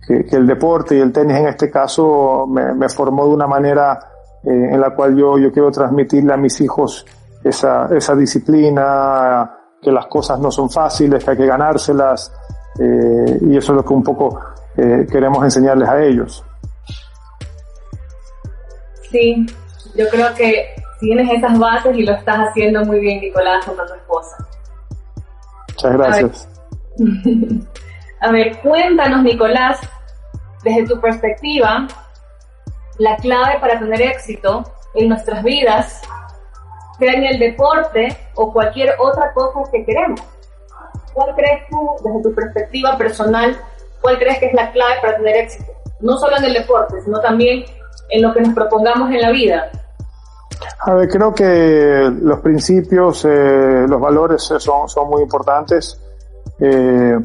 que, 0.07 0.35
el 0.35 0.47
deporte 0.47 0.95
y 0.95 0.99
el 0.99 1.11
tenis 1.11 1.37
en 1.37 1.47
este 1.47 1.69
caso 1.69 2.45
me, 2.47 2.73
me 2.73 2.89
formó 2.89 3.25
de 3.25 3.33
una 3.33 3.47
manera 3.47 3.99
eh, 4.43 4.49
en 4.49 4.79
la 4.79 4.91
cual 4.91 5.17
yo, 5.17 5.37
yo 5.37 5.51
quiero 5.51 5.69
transmitirle 5.71 6.33
a 6.33 6.37
mis 6.37 6.59
hijos 6.61 7.05
esa, 7.43 7.87
esa 7.95 8.15
disciplina, 8.15 9.57
que 9.81 9.91
las 9.91 10.07
cosas 10.07 10.39
no 10.39 10.51
son 10.51 10.69
fáciles, 10.69 11.23
que 11.23 11.31
hay 11.31 11.37
que 11.37 11.45
ganárselas, 11.45 12.31
eh, 12.79 13.39
y 13.41 13.57
eso 13.57 13.73
es 13.73 13.77
lo 13.77 13.83
que 13.83 13.93
un 13.93 14.03
poco 14.03 14.39
eh, 14.77 15.05
queremos 15.11 15.43
enseñarles 15.43 15.89
a 15.89 16.01
ellos. 16.03 16.45
Sí, 19.11 19.45
yo 19.95 20.07
creo 20.09 20.33
que 20.35 20.65
tienes 20.99 21.29
esas 21.31 21.57
bases 21.57 21.97
y 21.97 22.03
lo 22.03 22.13
estás 22.13 22.49
haciendo 22.49 22.83
muy 22.85 22.99
bien, 22.99 23.19
Nicolás, 23.21 23.65
con 23.65 23.75
tu 23.75 23.93
esposa. 23.93 24.47
Muchas 25.69 25.93
gracias. 25.93 26.49
A 28.21 28.31
ver, 28.31 28.57
cuéntanos, 28.59 29.23
Nicolás, 29.23 29.79
desde 30.63 30.85
tu 30.87 30.99
perspectiva, 30.99 31.87
la 32.97 33.15
clave 33.17 33.59
para 33.59 33.79
tener 33.79 34.01
éxito 34.01 34.63
en 34.95 35.09
nuestras 35.09 35.43
vidas 35.43 36.01
sea 36.97 37.13
en 37.13 37.23
el 37.23 37.39
deporte 37.39 38.09
o 38.35 38.51
cualquier 38.51 38.93
otra 38.99 39.31
cosa 39.33 39.71
que 39.71 39.85
queremos. 39.85 40.21
¿Cuál 41.13 41.33
crees 41.35 41.67
tú, 41.69 41.95
desde 42.03 42.23
tu 42.23 42.35
perspectiva 42.35 42.97
personal, 42.97 43.57
cuál 44.01 44.19
crees 44.19 44.39
que 44.39 44.47
es 44.47 44.53
la 44.53 44.71
clave 44.71 44.95
para 45.01 45.17
tener 45.17 45.37
éxito? 45.37 45.71
No 46.01 46.17
solo 46.17 46.37
en 46.37 46.43
el 46.43 46.53
deporte, 46.53 47.01
sino 47.01 47.19
también 47.21 47.63
en 48.09 48.21
lo 48.21 48.33
que 48.33 48.41
nos 48.41 48.53
propongamos 48.53 49.09
en 49.11 49.21
la 49.21 49.31
vida. 49.31 49.71
A 50.81 50.93
ver, 50.93 51.09
creo 51.09 51.33
que 51.33 52.11
los 52.21 52.39
principios, 52.39 53.23
eh, 53.25 53.85
los 53.87 53.99
valores 53.99 54.43
son, 54.43 54.89
son 54.89 55.09
muy 55.09 55.23
importantes. 55.23 55.99
Eh, 56.59 57.17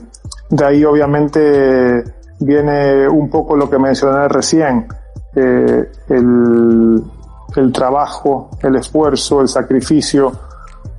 de 0.51 0.65
ahí 0.65 0.85
obviamente 0.85 2.05
viene 2.41 3.09
un 3.09 3.29
poco 3.29 3.57
lo 3.57 3.69
que 3.69 3.79
mencioné 3.79 4.29
recién, 4.29 4.87
eh, 5.35 5.91
el, 6.09 7.03
el 7.57 7.73
trabajo, 7.73 8.51
el 8.63 8.77
esfuerzo, 8.77 9.41
el 9.41 9.49
sacrificio. 9.49 10.33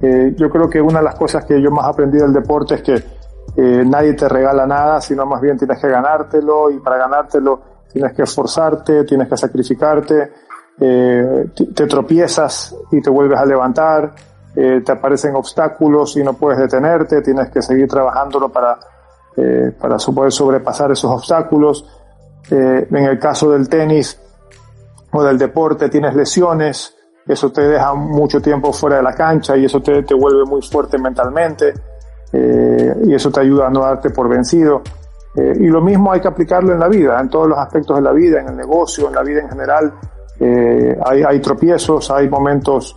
Eh, 0.01 0.33
yo 0.35 0.49
creo 0.49 0.69
que 0.69 0.81
una 0.81 0.99
de 0.99 1.05
las 1.05 1.15
cosas 1.15 1.45
que 1.45 1.61
yo 1.61 1.71
más 1.71 1.85
aprendí 1.85 2.17
del 2.17 2.33
deporte 2.33 2.75
es 2.75 2.81
que 2.81 3.15
nadie 3.57 4.13
te 4.15 4.27
regala 4.27 4.67
nada, 4.67 4.99
sino 4.99 5.25
más 5.25 5.39
bien 5.39 5.57
tienes 5.57 5.79
que 5.79 5.87
ganártelo 5.87 6.69
y 6.69 6.79
para 6.79 6.97
ganártelo 6.97 7.61
tienes 7.89 8.11
que 8.11 8.23
esforzarte, 8.23 9.05
tienes 9.05 9.29
que 9.29 9.37
sacrificarte, 9.37 10.33
te 10.77 11.87
tropiezas 11.87 12.75
y 12.91 13.01
te 13.01 13.09
vuelves 13.09 13.39
a 13.39 13.45
levantar, 13.45 14.13
te 14.55 14.91
aparecen 14.91 15.35
obstáculos 15.35 16.15
y 16.15 16.23
no 16.23 16.33
puedes 16.33 16.59
detenerte, 16.59 17.21
tienes 17.21 17.49
que 17.49 17.61
seguir 17.61 17.89
trabajándolo 17.89 18.47
para, 18.47 18.79
para 19.79 19.97
poder 19.97 20.31
sobrepasar 20.31 20.91
esos 20.91 21.11
obstáculos. 21.11 21.85
en 22.49 22.95
el 22.95 23.19
caso 23.19 23.51
del 23.51 23.67
tenis, 23.67 24.17
o 25.15 25.23
del 25.23 25.37
deporte, 25.37 25.89
tienes 25.89 26.13
lesiones, 26.13 26.93
eso 27.25 27.51
te 27.51 27.61
deja 27.61 27.93
mucho 27.93 28.41
tiempo 28.41 28.73
fuera 28.73 28.97
de 28.97 29.03
la 29.03 29.13
cancha 29.13 29.55
y 29.55 29.65
eso 29.65 29.81
te, 29.81 30.03
te 30.03 30.13
vuelve 30.13 30.43
muy 30.45 30.61
fuerte 30.61 30.97
mentalmente 30.97 31.73
eh, 32.33 32.95
y 33.05 33.13
eso 33.13 33.31
te 33.31 33.39
ayuda 33.39 33.67
a 33.67 33.69
no 33.69 33.81
darte 33.81 34.09
por 34.09 34.27
vencido. 34.27 34.81
Eh, 35.35 35.53
y 35.59 35.67
lo 35.67 35.81
mismo 35.81 36.11
hay 36.11 36.19
que 36.19 36.27
aplicarlo 36.27 36.73
en 36.73 36.79
la 36.79 36.87
vida, 36.87 37.19
en 37.19 37.29
todos 37.29 37.47
los 37.47 37.57
aspectos 37.57 37.95
de 37.95 38.01
la 38.01 38.11
vida, 38.11 38.41
en 38.41 38.49
el 38.49 38.57
negocio, 38.57 39.07
en 39.07 39.15
la 39.15 39.23
vida 39.23 39.41
en 39.41 39.49
general. 39.49 39.93
Eh, 40.39 40.97
hay, 41.05 41.23
hay, 41.23 41.39
tropiezos, 41.39 42.11
hay 42.11 42.27
momentos 42.27 42.95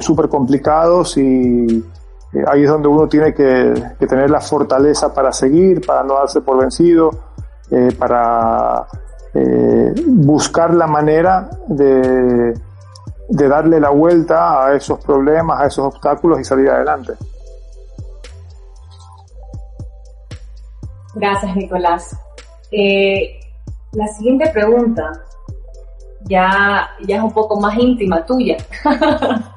súper 0.00 0.28
complicados 0.28 1.16
y 1.18 1.84
ahí 2.46 2.64
es 2.64 2.68
donde 2.68 2.88
uno 2.88 3.06
tiene 3.08 3.34
que, 3.34 3.74
tener 4.08 4.30
la 4.30 4.40
fortaleza 4.40 5.12
para 5.12 5.32
seguir, 5.32 5.84
para 5.86 6.02
no 6.02 6.14
darse 6.14 6.40
por 6.40 6.60
vencido, 6.60 7.10
para 7.98 8.86
eh, 9.34 9.94
buscar 10.06 10.72
la 10.74 10.86
manera 10.86 11.50
de, 11.66 12.54
de 13.28 13.48
darle 13.48 13.80
la 13.80 13.90
vuelta 13.90 14.66
a 14.66 14.74
esos 14.74 15.02
problemas, 15.04 15.60
a 15.60 15.66
esos 15.66 15.86
obstáculos 15.86 16.40
y 16.40 16.44
salir 16.44 16.70
adelante. 16.70 17.14
Gracias, 21.14 21.56
Nicolás. 21.56 22.16
Eh, 22.70 23.40
la 23.92 24.06
siguiente 24.08 24.50
pregunta 24.50 25.12
ya, 26.22 26.90
ya 27.06 27.16
es 27.16 27.22
un 27.22 27.32
poco 27.32 27.60
más 27.60 27.76
íntima 27.78 28.24
tuya. 28.26 28.56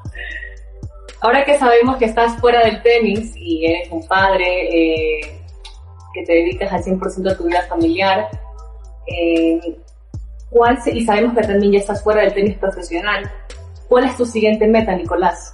Ahora 1.22 1.44
que 1.46 1.58
sabemos 1.58 1.98
que 1.98 2.06
estás 2.06 2.40
fuera 2.40 2.62
del 2.64 2.82
tenis 2.84 3.34
y 3.36 3.66
eres 3.66 3.92
un 3.92 4.08
padre 4.08 4.46
eh, 4.70 5.38
que 6.14 6.24
te 6.24 6.34
dedicas 6.34 6.72
al 6.72 6.84
100% 6.84 7.32
a 7.32 7.38
tu 7.38 7.44
vida 7.46 7.62
familiar, 7.68 8.28
eh, 9.08 9.78
¿cuál 10.50 10.78
y 10.86 11.06
sabemos 11.06 11.36
que 11.36 11.42
también 11.42 11.74
ya 11.74 11.80
estás 11.80 12.04
fuera 12.04 12.22
del 12.22 12.34
tenis 12.34 12.58
profesional. 12.58 13.30
¿Cuál 13.88 14.06
es 14.06 14.18
tu 14.18 14.26
siguiente 14.26 14.68
meta, 14.68 14.94
Nicolás? 14.96 15.54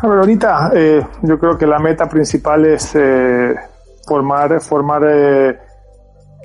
A 0.00 0.08
ver, 0.08 0.18
ahorita 0.18 0.70
eh, 0.74 1.06
yo 1.22 1.38
creo 1.38 1.58
que 1.58 1.66
la 1.66 1.78
meta 1.78 2.08
principal 2.08 2.66
es 2.66 2.94
eh, 2.94 3.54
formar, 4.06 4.60
formar 4.60 5.02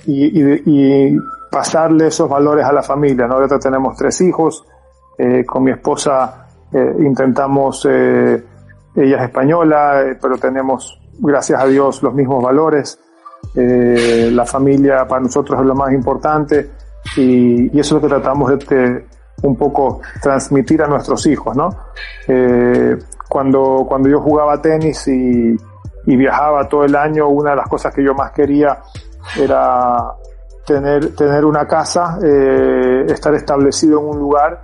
y, 0.05 1.17
pasarle 1.51 2.07
esos 2.07 2.29
valores 2.29 2.65
a 2.65 2.71
la 2.71 2.81
familia. 2.81 3.27
¿no? 3.27 3.35
Ahorita 3.35 3.59
tenemos 3.59 3.97
tres 3.97 4.21
hijos, 4.21 4.65
con 5.45 5.63
mi 5.63 5.71
esposa 5.71 6.47
intentamos, 6.73 7.85
ella 7.85 9.17
es 9.17 9.23
española, 9.23 10.17
pero 10.21 10.37
tenemos, 10.37 10.99
gracias 11.19 11.61
a 11.61 11.65
Dios, 11.65 12.01
los 12.03 12.13
mismos 12.13 12.43
valores. 12.43 12.99
Eh, 13.55 14.29
la 14.31 14.45
familia 14.45 15.05
para 15.05 15.21
nosotros 15.21 15.59
es 15.59 15.65
lo 15.65 15.75
más 15.75 15.91
importante 15.91 16.71
y, 17.17 17.67
eso 17.77 17.79
es 17.79 17.91
lo 17.91 18.01
que 18.01 18.07
tratamos 18.07 18.49
de, 18.59 19.05
un 19.43 19.57
poco 19.57 20.01
transmitir 20.21 20.81
a 20.81 20.87
nuestros 20.87 21.25
hijos, 21.25 21.55
¿no? 21.55 21.69
Eh, 22.27 22.97
cuando, 23.27 23.85
cuando 23.87 24.09
yo 24.09 24.21
jugaba 24.21 24.61
tenis 24.61 25.07
y, 25.07 25.57
viajaba 26.05 26.67
todo 26.67 26.83
el 26.83 26.95
año, 26.95 27.29
una 27.29 27.51
de 27.51 27.57
las 27.57 27.69
cosas 27.69 27.93
que 27.93 28.03
yo 28.03 28.13
más 28.13 28.31
quería 28.31 28.79
era 29.39 30.13
tener, 30.65 31.15
tener 31.15 31.45
una 31.45 31.65
casa, 31.67 32.19
eh, 32.21 33.05
estar 33.07 33.33
establecido 33.33 33.99
en 33.99 34.05
un 34.07 34.19
lugar 34.19 34.61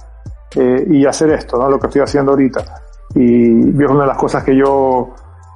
eh, 0.55 0.85
y 0.89 1.05
hacer 1.05 1.31
esto, 1.31 1.57
¿no? 1.57 1.69
Lo 1.69 1.79
que 1.79 1.87
estoy 1.87 2.01
haciendo 2.01 2.31
ahorita. 2.31 2.63
Y 3.15 3.69
es 3.69 3.89
una 3.89 4.01
de 4.01 4.07
las 4.07 4.17
cosas 4.17 4.43
que 4.43 4.55
yo 4.55 5.09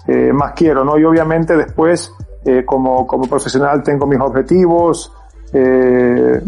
eh, 0.08 0.32
más 0.34 0.54
quiero, 0.54 0.84
¿no? 0.84 0.98
Y 0.98 1.06
obviamente 1.06 1.56
después, 1.56 2.14
eh, 2.46 2.64
como, 2.66 3.06
como 3.06 3.28
profesional 3.28 3.84
tengo 3.84 4.06
mis 4.08 4.20
objetivos, 4.20 5.14
eh, 5.54 6.42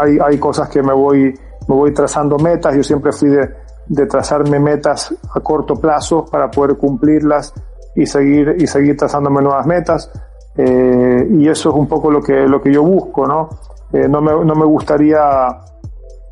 hay, 0.00 0.18
hay 0.24 0.38
cosas 0.38 0.68
que 0.68 0.82
me 0.82 0.92
voy, 0.92 1.34
me 1.68 1.74
voy 1.74 1.92
trazando 1.92 2.38
metas, 2.38 2.74
yo 2.74 2.82
siempre 2.82 3.12
fui 3.12 3.28
de, 3.28 3.48
de 3.86 4.06
trazarme 4.06 4.58
metas 4.58 5.14
a 5.34 5.40
corto 5.40 5.74
plazo 5.76 6.24
para 6.24 6.50
poder 6.50 6.76
cumplirlas 6.76 7.52
y 7.94 8.06
seguir, 8.06 8.56
y 8.58 8.66
seguir 8.66 8.96
trazándome 8.96 9.42
nuevas 9.42 9.66
metas. 9.66 10.10
Eh, 10.56 11.28
y 11.30 11.48
eso 11.48 11.70
es 11.70 11.76
un 11.76 11.86
poco 11.86 12.10
lo 12.10 12.20
que, 12.20 12.32
lo 12.46 12.62
que 12.62 12.72
yo 12.72 12.82
busco, 12.82 13.26
¿no? 13.26 13.48
Eh, 13.92 14.08
no, 14.08 14.20
me, 14.20 14.32
no 14.32 14.54
me 14.54 14.64
gustaría 14.64 15.20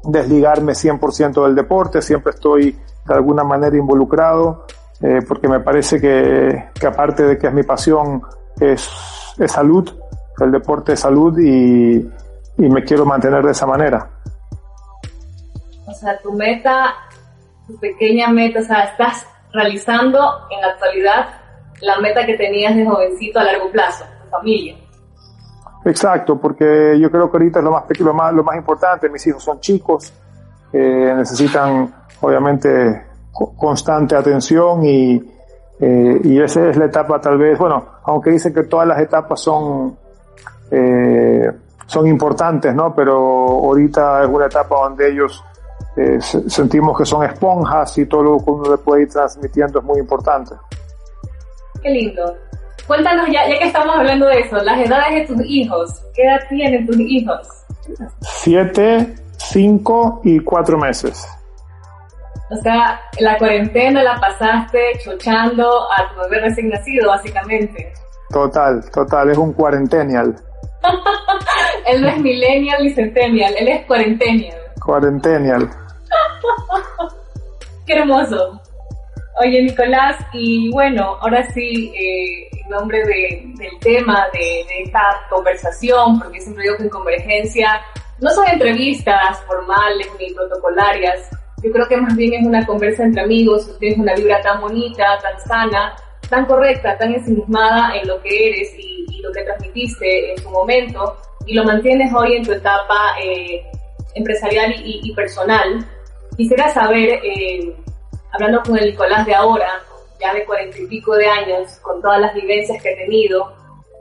desligarme 0.07 0.73
100% 0.73 1.45
del 1.45 1.55
deporte, 1.55 2.03
siempre 2.03 2.33
estoy 2.33 2.77
de 3.07 3.15
alguna 3.15 3.45
manera 3.45 3.77
involucrado, 3.77 4.67
eh, 5.01 5.21
porque 5.27 5.49
me 5.49 5.61
parece 5.61 6.01
que, 6.01 6.71
que, 6.79 6.87
aparte 6.87 7.25
de 7.25 7.39
que 7.39 7.49
es 7.49 7.53
mi 7.53 7.63
pasión, 7.63 8.23
es, 8.61 8.89
es 9.39 9.53
salud, 9.53 9.91
el 10.41 10.53
deporte 10.53 10.95
es 10.95 11.01
salud 11.01 11.39
y, 11.39 11.97
y 11.97 12.69
me 12.69 12.83
quiero 12.85 13.05
mantener 13.05 13.45
de 13.45 13.53
esa 13.53 13.67
manera. 13.67 14.11
O 15.87 15.93
sea, 15.93 16.19
tu 16.21 16.33
meta, 16.33 16.95
tu 17.67 17.79
pequeña 17.79 18.29
meta, 18.29 18.61
o 18.61 18.65
sea, 18.65 18.85
estás 18.85 19.27
realizando 19.53 20.19
en 20.51 20.61
la 20.61 20.69
actualidad 20.69 21.27
la 21.81 21.99
meta 21.99 22.25
que 22.25 22.37
tenías 22.37 22.75
de 22.75 22.87
jovencito 22.87 23.39
a 23.39 23.45
largo 23.45 23.71
plazo, 23.71 24.05
tu 24.23 24.31
familia. 24.31 24.77
Exacto, 25.85 26.41
porque 26.41 26.99
yo 26.99 27.11
creo 27.11 27.31
que 27.31 27.37
ahorita 27.37 27.59
es 27.59 27.65
lo 27.65 27.71
más, 27.73 27.85
lo 27.99 28.15
más, 28.15 28.33
lo 28.33 28.45
más 28.45 28.57
importante. 28.57 29.09
Mis 29.09 29.27
hijos 29.27 29.43
son 29.43 29.61
chicos, 29.61 30.13
eh, 30.73 31.13
necesitan 31.17 31.93
obviamente 32.21 33.07
constante 33.57 34.17
atención 34.17 34.85
y, 34.85 35.17
eh, 35.81 36.21
y 36.23 36.41
esa 36.41 36.69
es 36.69 36.77
la 36.77 36.87
etapa 36.87 37.21
tal 37.21 37.37
vez, 37.37 37.59
bueno, 37.59 37.85
aunque 38.05 38.31
dicen 38.31 38.55
que 38.55 38.65
todas 38.65 38.87
las 38.87 39.01
etapas 39.01 39.41
son, 39.41 39.97
eh, 40.71 41.51
son 41.87 42.07
importantes, 42.07 42.75
¿no? 42.75 42.95
Pero 42.95 43.17
ahorita 43.17 44.23
es 44.23 44.29
una 44.29 44.47
etapa 44.47 44.77
donde 44.77 45.11
ellos 45.11 45.43
eh, 45.97 46.21
sentimos 46.21 46.97
que 46.97 47.05
son 47.05 47.25
esponjas 47.25 47.99
y 47.99 48.07
todo 48.07 48.23
lo 48.23 48.39
que 48.39 48.51
uno 48.51 48.71
le 48.71 48.79
puede 48.79 49.03
ir 49.03 49.09
transmitiendo 49.09 49.81
es 49.81 49.85
muy 49.85 49.99
importante. 49.99 50.55
Qué 51.83 51.91
lindo. 51.91 52.35
Cuéntanos, 52.87 53.27
ya, 53.27 53.49
ya 53.49 53.59
que 53.59 53.67
estamos 53.67 53.97
hablando 53.97 54.27
de 54.27 54.41
eso, 54.41 54.57
las 54.59 54.79
edades 54.79 55.29
de 55.29 55.35
tus 55.35 55.45
hijos. 55.47 55.91
¿Qué 56.15 56.23
edad 56.23 56.41
tienen 56.49 56.87
tus 56.87 56.99
hijos? 56.99 57.49
Siete, 58.21 59.15
cinco 59.37 60.21
y 60.25 60.39
cuatro 60.41 60.79
meses. 60.79 61.27
O 62.51 62.57
sea, 62.57 63.01
la 63.19 63.39
cuarentena 63.39 64.03
la 64.03 64.21
pasaste 64.21 64.79
chochando 65.03 65.67
a 65.91 66.11
tu 66.11 66.21
bebé 66.23 66.43
recién 66.43 66.69
nacido, 66.69 67.09
básicamente. 67.09 67.93
Total, 68.31 68.85
total, 68.91 69.31
es 69.31 69.39
un 69.39 69.53
cuarentenial. 69.55 70.37
él 71.87 72.03
no 72.03 72.09
es 72.09 72.19
millennial 72.19 72.83
ni 72.83 72.91
centennial, 72.91 73.55
él 73.59 73.69
es 73.69 73.87
cuarentenial. 73.87 74.59
Cuarentenial. 74.85 75.71
Qué 77.87 77.95
hermoso. 77.95 78.61
Oye, 79.37 79.63
Nicolás, 79.63 80.17
y 80.33 80.71
bueno, 80.71 81.19
ahora 81.21 81.45
sí, 81.53 81.93
eh, 81.97 82.49
en 82.53 82.71
nombre 82.71 83.05
de, 83.05 83.43
del 83.57 83.79
tema 83.81 84.27
de, 84.33 84.39
de, 84.39 84.83
esta 84.85 85.01
conversación, 85.29 86.21
porque 86.21 86.41
siempre 86.41 86.63
digo 86.63 86.77
que 86.77 86.85
en 86.85 86.89
Convergencia 86.89 87.81
no 88.21 88.31
son 88.31 88.47
entrevistas 88.49 89.43
formales 89.45 90.09
ni 90.21 90.33
protocolarias, 90.35 91.31
yo 91.65 91.73
creo 91.73 91.89
que 91.89 91.97
más 91.97 92.15
bien 92.15 92.35
es 92.35 92.47
una 92.47 92.65
conversa 92.65 93.05
entre 93.05 93.23
amigos, 93.23 93.77
tienes 93.81 93.99
una 93.99 94.15
vibra 94.15 94.41
tan 94.43 94.61
bonita, 94.61 95.19
tan 95.21 95.41
sana, 95.41 95.97
tan 96.29 96.47
correcta, 96.47 96.97
tan 96.99 97.15
ensimismada 97.15 97.97
en 97.97 98.07
lo 98.07 98.21
que 98.23 98.49
eres 98.49 98.73
y, 98.79 99.07
y 99.09 99.21
lo 99.23 99.33
que 99.33 99.43
transmitiste 99.43 100.33
en 100.33 100.39
su 100.39 100.51
momento, 100.51 101.17
y 101.47 101.55
lo 101.55 101.65
mantienes 101.65 102.13
hoy 102.15 102.37
en 102.37 102.45
tu 102.45 102.53
etapa 102.53 103.17
eh, 103.23 103.63
empresarial 104.15 104.75
y, 104.85 105.01
y, 105.03 105.15
personal. 105.15 105.87
Quisiera 106.37 106.69
saber, 106.69 107.21
eh, 107.25 107.75
hablando 108.35 108.63
con 108.63 108.77
el 108.79 108.91
Nicolás 108.91 109.25
de 109.25 109.35
ahora, 109.35 109.69
ya 110.21 110.35
de 110.35 110.45
cuarenta 110.45 110.79
y 110.79 110.87
pico 110.87 111.15
de 111.15 111.27
años, 111.27 111.79
con 111.81 112.01
todas 112.03 112.21
las 112.21 112.35
vivencias 112.35 112.83
que 112.83 112.93
he 112.93 112.97
tenido, 112.97 113.53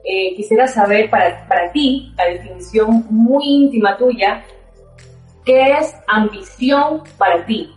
eh, 0.04 0.36
quisiera 0.36 0.68
saber 0.68 1.10
para, 1.10 1.48
para 1.48 1.72
ti, 1.72 2.14
la 2.18 2.26
definición 2.26 3.06
muy 3.10 3.44
íntima 3.46 3.96
tuya, 3.98 4.44
¿qué 5.46 5.78
es 5.78 5.96
ambición 6.08 7.04
para 7.18 7.46
ti? 7.46 7.74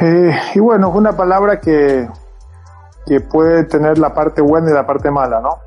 Eh, 0.00 0.30
y 0.54 0.58
bueno, 0.58 0.88
es 0.88 0.94
una 0.94 1.16
palabra 1.16 1.60
que, 1.60 2.08
que 3.06 3.20
puede 3.20 3.64
tener 3.64 3.98
la 3.98 4.12
parte 4.12 4.40
buena 4.40 4.70
y 4.70 4.74
la 4.74 4.86
parte 4.86 5.10
mala, 5.10 5.40
¿no? 5.40 5.58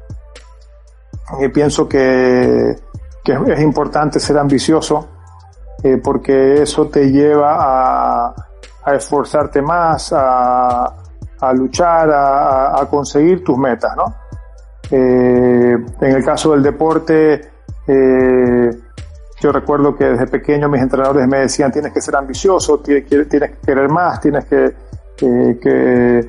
Y 1.44 1.48
pienso 1.50 1.88
que, 1.88 2.76
que 3.24 3.34
es 3.34 3.62
importante 3.62 4.20
ser 4.20 4.38
ambicioso, 4.38 5.08
eh, 5.82 5.98
porque 6.04 6.62
eso 6.62 6.88
te 6.88 7.10
lleva 7.10 7.56
a, 7.58 8.36
esforzarte 8.94 9.62
más, 9.62 10.12
a, 10.14 10.94
luchar, 11.54 12.10
a, 12.12 12.86
conseguir 12.90 13.44
tus 13.44 13.58
metas, 13.58 13.96
¿no? 13.96 14.16
Eh, 14.92 15.78
en 16.02 16.12
el 16.16 16.26
caso 16.26 16.52
del 16.52 16.64
deporte, 16.64 17.40
eh, 17.88 18.70
yo 19.40 19.52
recuerdo 19.52 19.96
que 19.96 20.06
desde 20.06 20.28
pequeño 20.28 20.68
mis 20.68 20.82
entrenadores 20.82 21.28
me 21.28 21.42
decían 21.42 21.72
tienes 21.72 21.94
que 21.94 22.02
ser 22.02 22.16
ambicioso, 22.16 22.80
tienes, 22.80 23.08
que 23.08 23.54
querer 23.64 23.90
más, 23.90 24.20
tienes 24.20 24.46
que, 24.46 26.28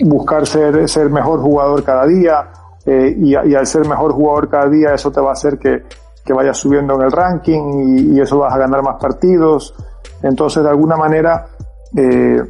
buscar 0.00 0.46
ser, 0.46 0.88
ser 0.88 1.10
mejor 1.10 1.40
jugador 1.40 1.82
cada 1.82 2.06
día 2.06 2.48
y, 2.86 3.34
al 3.34 3.66
ser 3.66 3.86
mejor 3.86 4.12
jugador 4.12 4.48
cada 4.48 4.68
día 4.68 4.94
eso 4.94 5.10
te 5.10 5.20
va 5.20 5.30
a 5.30 5.32
hacer 5.32 5.58
que, 5.58 5.82
que 6.24 6.32
vayas 6.32 6.56
subiendo 6.56 6.94
en 6.94 7.02
el 7.02 7.12
ranking 7.12 8.12
y, 8.14 8.20
eso 8.20 8.38
vas 8.38 8.54
a 8.54 8.58
ganar 8.58 8.82
más 8.82 8.96
partidos. 9.00 9.74
Entonces, 10.22 10.62
de 10.62 10.70
alguna 10.70 10.96
manera, 10.96 11.46
eh, 11.96 12.42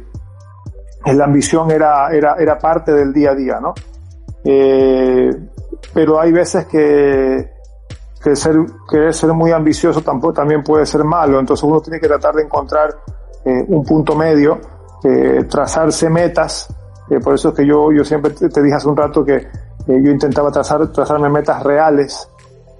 la 1.13 1.25
ambición 1.25 1.69
era, 1.71 2.09
era, 2.11 2.35
era 2.35 2.57
parte 2.57 2.93
del 2.93 3.11
día 3.13 3.31
a 3.31 3.35
día, 3.35 3.59
¿no? 3.59 3.73
Eh, 4.43 5.29
pero 5.93 6.19
hay 6.19 6.31
veces 6.31 6.65
que, 6.65 7.51
que 8.23 8.35
ser, 8.35 8.55
que 8.89 9.11
ser 9.11 9.33
muy 9.33 9.51
ambicioso 9.51 10.01
tampoco, 10.01 10.33
también 10.33 10.63
puede 10.63 10.85
ser 10.85 11.03
malo. 11.03 11.39
Entonces 11.39 11.63
uno 11.63 11.81
tiene 11.81 11.99
que 11.99 12.07
tratar 12.07 12.35
de 12.35 12.43
encontrar 12.43 12.95
eh, 13.43 13.65
un 13.67 13.83
punto 13.83 14.15
medio, 14.15 14.59
eh, 15.03 15.45
trazarse 15.49 16.09
metas. 16.09 16.73
por 17.23 17.35
eso 17.35 17.49
es 17.49 17.55
que 17.55 17.65
yo, 17.65 17.91
yo 17.91 18.03
siempre 18.03 18.31
te, 18.31 18.49
te 18.49 18.63
dije 18.63 18.75
hace 18.75 18.87
un 18.87 18.97
rato 18.97 19.23
que 19.23 19.47
yo 19.87 20.09
intentaba 20.09 20.49
trazar, 20.51 20.91
trazarme 20.91 21.29
metas 21.29 21.61
reales 21.61 22.27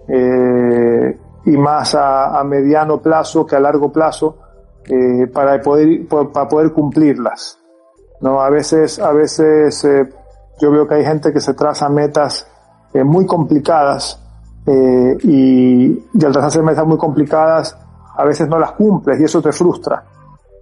eh, 0.08 1.20
y 1.46 1.58
más 1.58 1.96
a, 1.96 2.40
a, 2.40 2.44
mediano 2.44 3.02
plazo 3.02 3.46
que 3.46 3.56
a 3.56 3.60
largo 3.60 3.92
plazo 3.92 4.38
eh, 4.86 5.28
para 5.28 5.62
poder 5.62 6.08
para 6.08 6.48
poder 6.48 6.72
cumplirlas 6.72 7.60
no 8.22 8.42
a 8.42 8.50
veces 8.50 9.00
a 9.00 9.12
veces 9.12 9.84
eh, 9.86 10.10
yo 10.60 10.72
veo 10.72 10.88
que 10.88 10.96
hay 10.96 11.06
gente 11.06 11.34
que 11.34 11.42
se 11.42 11.54
traza 11.54 11.90
metas 11.90 12.48
eh, 12.94 13.04
muy 13.04 13.26
complicadas 13.26 14.22
eh, 14.66 15.18
y, 15.24 16.06
y, 16.14 16.26
al 16.26 16.32
trazarse 16.32 16.62
metas 16.62 16.86
muy 16.86 16.98
complicadas 16.98 17.78
a 18.18 18.24
veces 18.24 18.48
no 18.48 18.58
las 18.58 18.72
cumples 18.72 19.20
y 19.20 19.26
eso 19.26 19.42
te 19.42 19.52
frustra. 19.52 20.04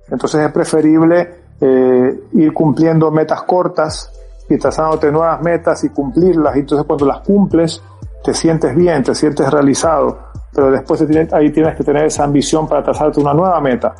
Entonces 0.09 0.41
es 0.41 0.51
preferible 0.51 1.43
ir 1.61 2.51
cumpliendo 2.51 3.09
metas 3.11 3.43
cortas 3.43 4.11
y 4.49 4.57
trazándote 4.57 5.11
nuevas 5.11 5.41
metas 5.41 5.83
y 5.83 5.89
cumplirlas. 5.89 6.55
Y 6.57 6.59
entonces 6.59 6.85
cuando 6.85 7.05
las 7.05 7.19
cumples 7.19 7.81
te 8.23 8.33
sientes 8.33 8.75
bien, 8.75 9.03
te 9.03 9.13
sientes 9.13 9.49
realizado, 9.51 10.19
pero 10.53 10.71
después 10.71 11.03
ahí 11.31 11.51
tienes 11.51 11.75
que 11.75 11.83
tener 11.83 12.05
esa 12.05 12.23
ambición 12.23 12.67
para 12.67 12.83
trazarte 12.83 13.19
una 13.19 13.33
nueva 13.33 13.59
meta. 13.59 13.93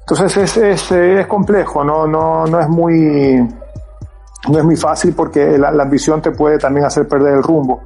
Entonces 0.00 0.36
es, 0.36 0.56
es, 0.56 0.92
es 0.92 1.26
complejo, 1.26 1.82
no, 1.82 2.06
no, 2.06 2.46
no 2.46 2.60
es 2.60 2.68
muy, 2.68 3.46
no 4.48 4.58
es 4.58 4.64
muy 4.64 4.76
fácil 4.76 5.14
porque 5.14 5.58
la, 5.58 5.70
la 5.72 5.82
ambición 5.82 6.22
te 6.22 6.30
puede 6.30 6.58
también 6.58 6.86
hacer 6.86 7.08
perder 7.08 7.34
el 7.34 7.42
rumbo. 7.42 7.82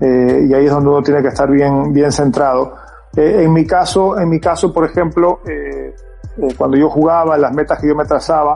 Eh, 0.00 0.46
y 0.48 0.54
ahí 0.54 0.66
es 0.66 0.70
donde 0.70 0.88
uno 0.88 1.02
tiene 1.02 1.20
que 1.22 1.28
estar 1.28 1.50
bien, 1.50 1.92
bien 1.92 2.10
centrado. 2.10 2.74
Eh, 3.16 3.42
en 3.42 3.52
mi 3.52 3.66
caso, 3.66 4.18
en 4.18 4.28
mi 4.28 4.40
caso, 4.40 4.72
por 4.72 4.84
ejemplo, 4.84 5.40
eh, 5.46 5.94
eh, 6.38 6.54
cuando 6.56 6.76
yo 6.76 6.88
jugaba, 6.88 7.36
las 7.36 7.52
metas 7.52 7.78
que 7.80 7.88
yo 7.88 7.94
me 7.94 8.04
trazaba, 8.04 8.54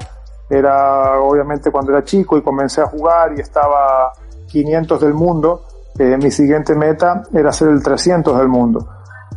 era 0.49 1.21
obviamente 1.21 1.71
cuando 1.71 1.93
era 1.93 2.05
chico 2.05 2.37
y 2.37 2.43
comencé 2.43 2.83
a 2.83 2.87
jugar 2.87 3.33
y 3.37 3.41
estaba 3.41 4.13
500 4.47 5.01
del 5.01 5.15
mundo, 5.15 5.63
eh, 5.99 6.17
mi 6.17 6.31
siguiente 6.31 6.75
meta 6.75 7.23
era 7.33 7.53
ser 7.53 7.69
el 7.69 7.83
300 7.83 8.39
del 8.39 8.49
mundo. 8.49 8.89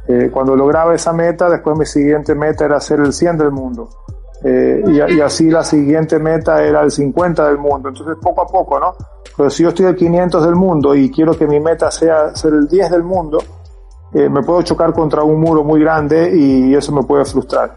Eh, 0.07 0.29
cuando 0.31 0.55
lograba 0.55 0.93
esa 0.93 1.11
meta, 1.11 1.49
después 1.49 1.77
mi 1.77 1.85
siguiente 1.85 2.35
meta 2.35 2.65
era 2.65 2.79
ser 2.79 2.99
el 2.99 3.11
100 3.11 3.37
del 3.37 3.51
mundo. 3.51 3.89
Eh, 4.43 4.83
y, 4.87 5.21
así 5.21 5.49
la 5.49 5.63
siguiente 5.63 6.19
meta 6.19 6.63
era 6.63 6.81
el 6.81 6.91
50 6.91 7.47
del 7.47 7.57
mundo. 7.57 7.89
Entonces 7.89 8.15
poco 8.21 8.41
a 8.41 8.47
poco, 8.47 8.79
¿no? 8.79 8.95
Pero 9.35 9.49
si 9.49 9.63
yo 9.63 9.69
estoy 9.69 9.87
al 9.87 9.95
500 9.95 10.45
del 10.45 10.55
mundo 10.55 10.95
y 10.95 11.11
quiero 11.11 11.37
que 11.37 11.47
mi 11.47 11.59
meta 11.59 11.91
sea 11.91 12.35
ser 12.35 12.53
el 12.53 12.67
10 12.67 12.91
del 12.91 13.03
mundo, 13.03 13.39
me 14.13 14.41
puedo 14.43 14.61
chocar 14.61 14.93
contra 14.93 15.23
un 15.23 15.41
muro 15.41 15.61
muy 15.61 15.81
grande 15.81 16.31
y 16.33 16.73
eso 16.73 16.93
me 16.93 17.03
puede 17.03 17.25
frustrar. 17.25 17.75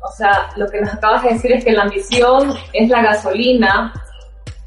O 0.00 0.10
sea, 0.12 0.48
lo 0.56 0.66
que 0.68 0.80
nos 0.80 0.94
acabas 0.94 1.24
de 1.24 1.34
decir 1.34 1.52
es 1.52 1.62
que 1.62 1.72
la 1.72 1.82
ambición 1.82 2.54
es 2.72 2.88
la 2.88 3.02
gasolina 3.02 3.92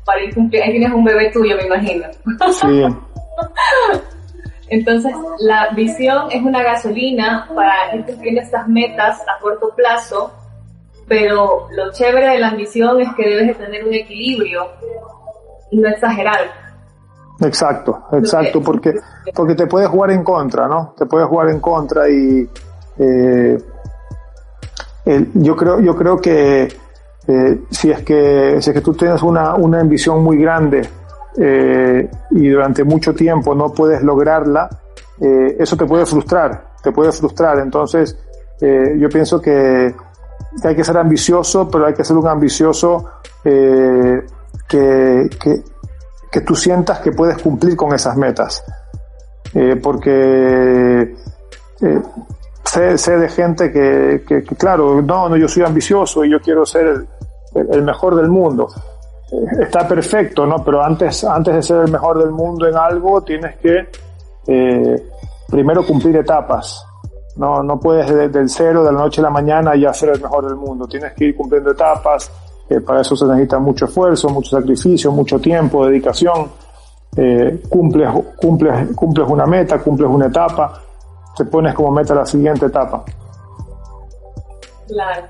para 0.05 0.23
ir 0.23 0.33
cumplir. 0.33 0.63
Ahí 0.63 0.71
tienes 0.71 0.91
un 0.91 1.03
bebé 1.03 1.31
tuyo, 1.31 1.55
me 1.57 1.65
imagino. 1.65 2.05
Sí. 2.51 2.85
Entonces, 4.69 5.11
la 5.39 5.69
visión 5.75 6.31
es 6.31 6.41
una 6.41 6.63
gasolina 6.63 7.49
para 7.53 7.93
ir 7.93 8.05
cumpliendo 8.05 8.41
estas 8.41 8.67
metas 8.69 9.19
a 9.21 9.37
corto 9.41 9.73
plazo, 9.75 10.31
pero 11.09 11.67
lo 11.71 11.91
chévere 11.91 12.29
de 12.29 12.39
la 12.39 12.49
ambición 12.49 13.01
es 13.01 13.09
que 13.15 13.27
debes 13.27 13.47
de 13.47 13.65
tener 13.65 13.85
un 13.85 13.93
equilibrio 13.93 14.67
y 15.71 15.77
no 15.77 15.89
exagerar. 15.89 16.39
Exacto, 17.41 18.07
exacto, 18.13 18.61
porque, 18.61 18.93
porque 19.35 19.55
te 19.55 19.67
puedes 19.67 19.89
jugar 19.89 20.11
en 20.11 20.23
contra, 20.23 20.67
¿no? 20.69 20.93
Te 20.97 21.05
puedes 21.05 21.27
jugar 21.27 21.49
en 21.49 21.59
contra 21.59 22.07
y 22.07 22.47
eh, 22.97 23.57
yo 25.33 25.55
creo, 25.55 25.81
yo 25.81 25.95
creo 25.95 26.21
que 26.21 26.67
eh, 27.27 27.62
si 27.69 27.91
es 27.91 28.01
que 28.01 28.62
si 28.62 28.69
es 28.71 28.73
que 28.73 28.81
tú 28.81 28.93
tienes 28.93 29.21
una, 29.21 29.53
una 29.55 29.79
ambición 29.79 30.23
muy 30.23 30.38
grande 30.38 30.81
eh, 31.38 32.10
y 32.31 32.49
durante 32.49 32.84
mucho 32.84 33.13
tiempo 33.13 33.53
no 33.53 33.69
puedes 33.69 34.01
lograrla, 34.01 34.69
eh, 35.19 35.55
eso 35.60 35.77
te 35.77 35.86
puede 35.86 36.05
frustrar, 36.05 36.69
te 36.81 36.91
puede 36.91 37.12
frustrar. 37.12 37.60
Entonces, 37.60 38.17
yo 38.62 39.10
pienso 39.10 39.41
que 39.41 39.91
hay 40.63 40.75
que 40.75 40.84
ser 40.84 40.95
ambicioso, 40.95 41.67
pero 41.67 41.88
hay 41.88 41.95
que 41.95 42.03
ser 42.03 42.15
un 42.15 42.27
ambicioso 42.27 43.05
que, 43.43 44.23
que, 44.67 45.29
que, 46.31 46.41
tú 46.41 46.55
sientas 46.55 46.99
que 46.99 47.12
puedes 47.12 47.41
cumplir 47.41 47.75
con 47.75 47.91
esas 47.95 48.15
metas. 48.17 48.63
porque 49.81 51.15
sé, 52.63 53.17
de 53.17 53.30
gente 53.30 53.71
que, 53.71 54.24
que, 54.28 54.43
claro, 54.56 55.02
no, 55.02 55.30
no, 55.30 55.38
yo 55.38 55.47
soy 55.47 55.63
ambicioso 55.63 56.24
y 56.24 56.32
yo 56.32 56.39
quiero 56.39 56.65
ser 56.65 57.06
el, 57.54 57.82
mejor 57.84 58.15
del 58.15 58.30
mundo 58.30 58.67
está 59.60 59.88
perfecto, 59.88 60.45
¿no? 60.45 60.63
Pero 60.63 60.84
antes, 60.84 61.24
antes 61.24 61.56
de 61.56 61.62
ser 61.62 61.78
el 61.86 61.91
mejor 61.91 62.17
del 62.19 62.32
mundo 62.32 62.67
en 62.67 62.76
algo, 62.76 63.21
tienes 63.21 63.56
que 63.58 63.88
eh, 64.47 65.10
primero 65.50 65.86
cumplir 65.86 66.17
etapas. 66.17 66.86
No, 67.38 67.63
no 67.63 67.80
puedes 67.80 68.13
desde 68.13 68.47
cero, 68.50 68.84
de 68.84 68.91
la 68.91 69.00
noche 69.00 69.21
a 69.21 69.26
la 69.26 69.30
mañana, 69.30 69.76
ya 69.76 69.93
ser 69.93 70.10
el 70.10 70.21
mejor 70.21 70.45
del 70.45 70.56
mundo. 70.56 70.86
Tienes 70.88 71.13
que 71.13 71.26
ir 71.26 71.36
cumpliendo 71.36 71.71
etapas. 71.71 72.30
Eh, 72.69 72.82
para 72.82 73.02
eso 73.02 73.15
se 73.15 73.26
necesita 73.26 73.60
mucho 73.60 73.86
esfuerzo, 73.86 74.30
mucho 74.30 74.58
sacrificio, 74.58 75.12
mucho 75.12 75.39
tiempo, 75.39 75.86
dedicación. 75.86 76.50
Eh, 77.15 77.62
cumples, 77.69 78.10
cumples, 78.38 78.95
cumples 78.95 79.28
una 79.30 79.45
meta, 79.45 79.80
cumples 79.80 80.10
una 80.10 80.28
etapa, 80.28 80.82
te 81.37 81.45
pones 81.45 81.73
como 81.73 81.91
meta 81.91 82.15
la 82.15 82.25
siguiente 82.25 82.65
etapa. 82.65 83.03
Claro. 84.87 85.27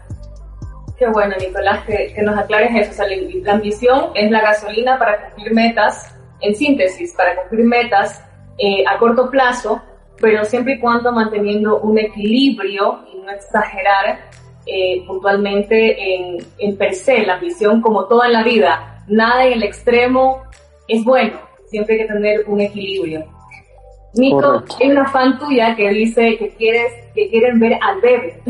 Qué 0.97 1.07
bueno, 1.07 1.35
Nicolás, 1.39 1.83
que, 1.85 2.13
nos 2.21 2.37
aclares 2.37 2.89
eso. 2.89 3.03
la, 3.43 3.53
ambición 3.53 4.11
es 4.13 4.29
la 4.29 4.41
gasolina 4.41 4.99
para 4.99 5.25
cumplir 5.25 5.53
metas, 5.53 6.15
en 6.41 6.55
síntesis, 6.55 7.13
para 7.15 7.35
cumplir 7.35 7.65
metas 7.65 8.23
eh, 8.57 8.83
a 8.87 8.99
corto 8.99 9.29
plazo, 9.29 9.81
pero 10.19 10.45
siempre 10.45 10.73
y 10.73 10.79
cuando 10.79 11.11
manteniendo 11.11 11.79
un 11.79 11.97
equilibrio 11.97 12.99
y 13.11 13.17
no 13.17 13.31
exagerar 13.31 14.19
eh, 14.67 15.03
puntualmente 15.07 15.97
en, 16.15 16.37
en 16.59 16.77
per 16.77 16.93
se 16.93 17.25
la 17.25 17.33
ambición 17.33 17.81
como 17.81 18.05
toda 18.05 18.27
en 18.27 18.33
la 18.33 18.43
vida. 18.43 19.03
Nada 19.07 19.45
en 19.45 19.53
el 19.53 19.63
extremo 19.63 20.43
es 20.87 21.03
bueno, 21.03 21.39
siempre 21.65 21.95
hay 21.95 22.01
que 22.01 22.13
tener 22.13 22.43
un 22.47 22.61
equilibrio. 22.61 23.25
Nico, 24.13 24.63
hay 24.80 24.91
una 24.91 25.10
fan 25.10 25.39
tuya 25.39 25.74
que 25.76 25.89
dice 25.89 26.38
que 26.38 26.54
quieres, 26.56 26.91
que 27.13 27.30
quieren 27.30 27.60
ver 27.60 27.80
al 27.82 28.02
bebé. 28.02 28.41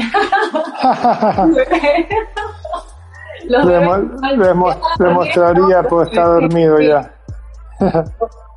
le, 3.48 5.12
mostraría, 5.14 5.84
pero 5.84 6.02
está 6.02 6.24
dormido 6.24 6.80
ya. 6.80 7.14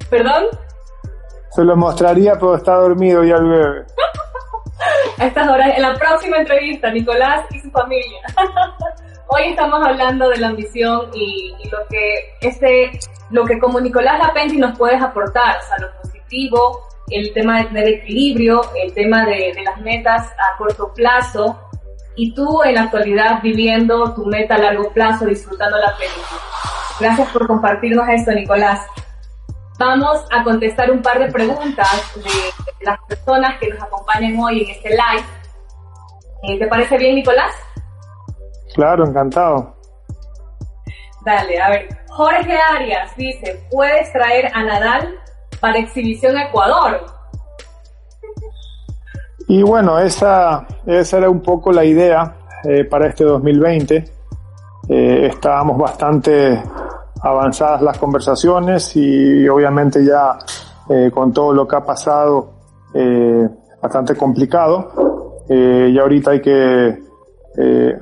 ¿Perdón? 0.09 0.45
Se 1.51 1.63
lo 1.63 1.77
mostraría, 1.77 2.35
pero 2.35 2.57
está 2.57 2.75
dormido 2.77 3.23
ya 3.23 3.37
el 3.37 3.49
bebé. 3.49 3.85
A 5.19 5.27
estas 5.27 5.49
horas, 5.49 5.77
en 5.77 5.83
la 5.83 5.95
próxima 5.95 6.39
entrevista, 6.39 6.91
Nicolás 6.91 7.45
y 7.53 7.61
su 7.61 7.71
familia. 7.71 8.21
Hoy 9.29 9.43
estamos 9.51 9.87
hablando 9.87 10.29
de 10.29 10.39
la 10.39 10.49
ambición 10.49 11.11
y, 11.15 11.55
lo 11.71 11.79
que 11.89 12.15
este, 12.41 12.99
lo 13.31 13.45
que 13.45 13.59
como 13.59 13.81
Nicolás 13.81 14.19
Lapenti 14.19 14.59
nos 14.59 14.77
puedes 14.77 15.01
aportar, 15.01 15.57
o 15.57 15.63
sea, 15.63 15.79
lo 15.79 16.01
positivo, 16.03 16.83
el 17.11 17.33
tema 17.33 17.59
de 17.59 17.65
tener 17.65 17.89
equilibrio, 17.89 18.63
el 18.83 18.93
tema 18.95 19.25
de, 19.25 19.53
las 19.65 19.81
metas 19.81 20.27
a 20.29 20.57
corto 20.57 20.93
plazo 20.95 21.61
y 22.17 22.35
tú 22.35 22.63
en 22.63 22.77
la 22.77 22.83
actualidad 22.83 23.43
viviendo 23.43 24.15
tu 24.15 24.25
meta 24.27 24.55
a 24.55 24.59
largo 24.59 24.91
plazo, 24.93 25.27
disfrutando 25.27 25.77
la 25.79 25.97
película. 25.97 26.41
Gracias 27.01 27.29
por 27.31 27.47
compartirnos 27.47 28.09
esto, 28.09 28.33
Nicolás. 28.33 28.81
Vamos 29.79 30.25
a 30.31 30.45
contestar 30.45 30.91
un 30.91 31.03
par 31.03 31.19
de 31.19 31.33
preguntas 31.33 32.13
de 32.15 32.85
las 32.85 32.99
personas 33.09 33.59
que 33.59 33.69
nos 33.69 33.83
acompañan 33.83 34.39
hoy 34.39 34.63
en 34.63 34.71
este 34.71 34.91
live. 34.91 35.27
Eh, 36.45 36.59
¿Te 36.59 36.67
parece 36.69 36.97
bien, 36.97 37.17
Nicolás? 37.17 37.53
Claro, 38.75 39.05
encantado. 39.05 39.75
Dale, 41.25 41.61
a 41.61 41.71
ver. 41.71 41.89
Jorge 42.09 42.57
Arias 42.77 43.17
dice, 43.17 43.67
¿puedes 43.71 44.13
traer 44.13 44.51
a 44.55 44.63
Nadal 44.63 45.24
para 45.65 45.79
exhibición 45.79 46.37
Ecuador. 46.37 47.01
Y 49.49 49.63
bueno, 49.63 49.99
esa, 49.99 50.67
esa 50.85 51.17
era 51.17 51.31
un 51.31 51.41
poco 51.41 51.73
la 51.73 51.83
idea 51.87 52.37
eh, 52.65 52.85
para 52.85 53.07
este 53.07 53.25
2020. 53.25 54.05
Eh, 54.91 55.27
estábamos 55.27 55.79
bastante 55.79 56.63
avanzadas 57.23 57.81
las 57.81 57.97
conversaciones 57.97 58.95
y 58.95 59.49
obviamente 59.49 60.05
ya 60.05 60.37
eh, 60.91 61.11
con 61.11 61.33
todo 61.33 61.55
lo 61.55 61.67
que 61.67 61.77
ha 61.77 61.85
pasado 61.85 62.53
bastante 63.81 64.15
complicado. 64.17 65.41
y 65.49 65.99
ahorita 65.99 66.33
hay 66.33 66.43
que 66.43 67.03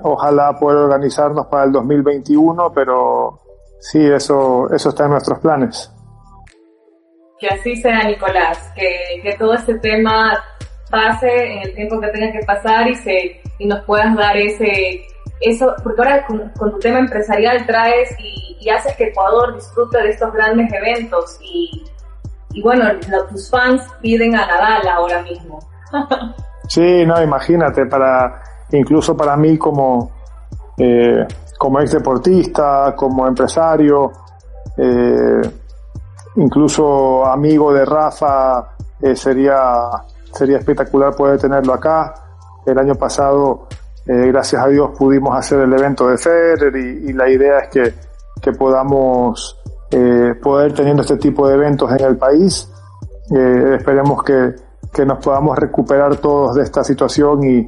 ojalá 0.02 0.58
poder 0.58 0.78
organizarnos 0.78 1.46
para 1.46 1.64
el 1.64 1.72
2021, 1.72 2.72
pero 2.74 3.38
sí, 3.78 4.04
eso, 4.04 4.68
eso 4.72 4.88
está 4.88 5.04
en 5.04 5.10
nuestros 5.10 5.38
planes 5.38 5.92
que 7.42 7.48
así 7.48 7.74
sea, 7.82 8.04
Nicolás, 8.04 8.72
que, 8.76 9.20
que 9.20 9.36
todo 9.36 9.54
este 9.54 9.74
tema 9.80 10.32
pase 10.88 11.26
en 11.26 11.62
el 11.62 11.74
tiempo 11.74 12.00
que 12.00 12.08
tenga 12.08 12.30
que 12.30 12.46
pasar 12.46 12.86
y, 12.88 12.94
se, 12.94 13.42
y 13.58 13.66
nos 13.66 13.84
puedas 13.84 14.14
dar 14.14 14.36
ese, 14.36 15.04
eso, 15.40 15.74
porque 15.82 16.02
ahora 16.02 16.24
con, 16.24 16.52
tu 16.54 16.78
tema 16.78 17.00
empresarial 17.00 17.66
traes 17.66 18.14
y, 18.20 18.58
y, 18.60 18.70
haces 18.70 18.94
que 18.94 19.06
Ecuador 19.06 19.56
disfrute 19.56 20.00
de 20.00 20.10
estos 20.10 20.32
grandes 20.32 20.72
eventos 20.72 21.36
y, 21.42 21.82
y 22.52 22.62
bueno, 22.62 22.84
tus 23.28 23.50
fans 23.50 23.82
piden 24.00 24.36
a 24.36 24.46
Nadal 24.46 24.86
ahora 24.86 25.20
mismo. 25.22 25.58
sí, 26.68 27.04
no, 27.04 27.20
imagínate, 27.20 27.86
para, 27.86 28.40
incluso 28.70 29.16
para 29.16 29.36
mí 29.36 29.58
como, 29.58 30.12
eh, 30.78 31.26
como 31.58 31.80
ex 31.80 31.90
deportista, 31.90 32.94
como 32.96 33.26
empresario, 33.26 34.12
eh, 34.78 35.40
incluso 36.36 37.24
amigo 37.26 37.72
de 37.72 37.84
Rafa, 37.84 38.74
eh, 39.00 39.16
sería, 39.16 39.88
sería 40.32 40.58
espectacular 40.58 41.14
poder 41.14 41.40
tenerlo 41.40 41.74
acá. 41.74 42.14
El 42.64 42.78
año 42.78 42.94
pasado, 42.94 43.66
eh, 44.06 44.28
gracias 44.28 44.64
a 44.64 44.68
Dios, 44.68 44.90
pudimos 44.96 45.36
hacer 45.36 45.60
el 45.60 45.72
evento 45.72 46.08
de 46.08 46.18
Federer 46.18 46.76
y, 46.76 47.12
la 47.12 47.28
idea 47.28 47.58
es 47.58 47.68
que, 47.68 47.94
que 48.40 48.52
podamos 48.52 49.58
eh, 49.90 50.34
poder 50.42 50.72
teniendo 50.72 51.02
este 51.02 51.16
tipo 51.16 51.48
de 51.48 51.54
eventos 51.54 51.90
en 51.92 52.04
el 52.04 52.16
país. 52.16 52.68
esperemos 53.30 54.22
que, 54.22 54.54
que 54.92 55.06
nos 55.06 55.18
podamos 55.24 55.58
recuperar 55.58 56.16
todos 56.16 56.54
de 56.54 56.62
esta 56.62 56.84
situación 56.84 57.42
y, 57.44 57.66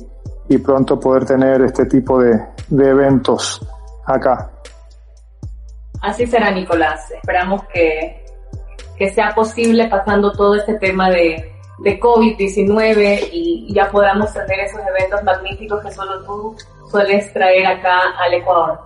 y 0.48 0.58
pronto 0.58 1.00
poder 1.00 1.24
tener 1.24 1.62
este 1.62 1.86
tipo 1.86 2.20
de, 2.20 2.38
de 2.68 2.88
eventos 2.88 3.66
acá. 4.06 4.50
Así 6.02 6.26
será, 6.26 6.50
Nicolás. 6.50 7.10
Esperamos 7.12 7.62
que, 7.72 8.23
que 8.96 9.10
sea 9.10 9.34
posible 9.34 9.88
pasando 9.88 10.32
todo 10.32 10.54
este 10.54 10.74
tema 10.74 11.10
de, 11.10 11.52
de 11.78 12.00
COVID-19 12.00 13.28
y 13.32 13.72
ya 13.74 13.90
podamos 13.90 14.32
tener 14.32 14.60
esos 14.60 14.80
eventos 14.80 15.22
magníficos 15.24 15.82
que 15.82 15.90
solo 15.92 16.24
tú 16.24 16.56
sueles 16.90 17.32
traer 17.32 17.66
acá 17.66 17.98
al 18.18 18.34
Ecuador. 18.34 18.80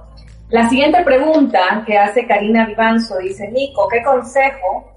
La 0.51 0.68
siguiente 0.68 1.03
pregunta 1.05 1.85
que 1.87 1.99
hace 1.99 2.27
Karina 2.27 2.66
Vivanzo 2.66 3.18
dice, 3.18 3.49
Nico, 3.49 3.87
¿qué 3.88 4.03
consejo 4.03 4.92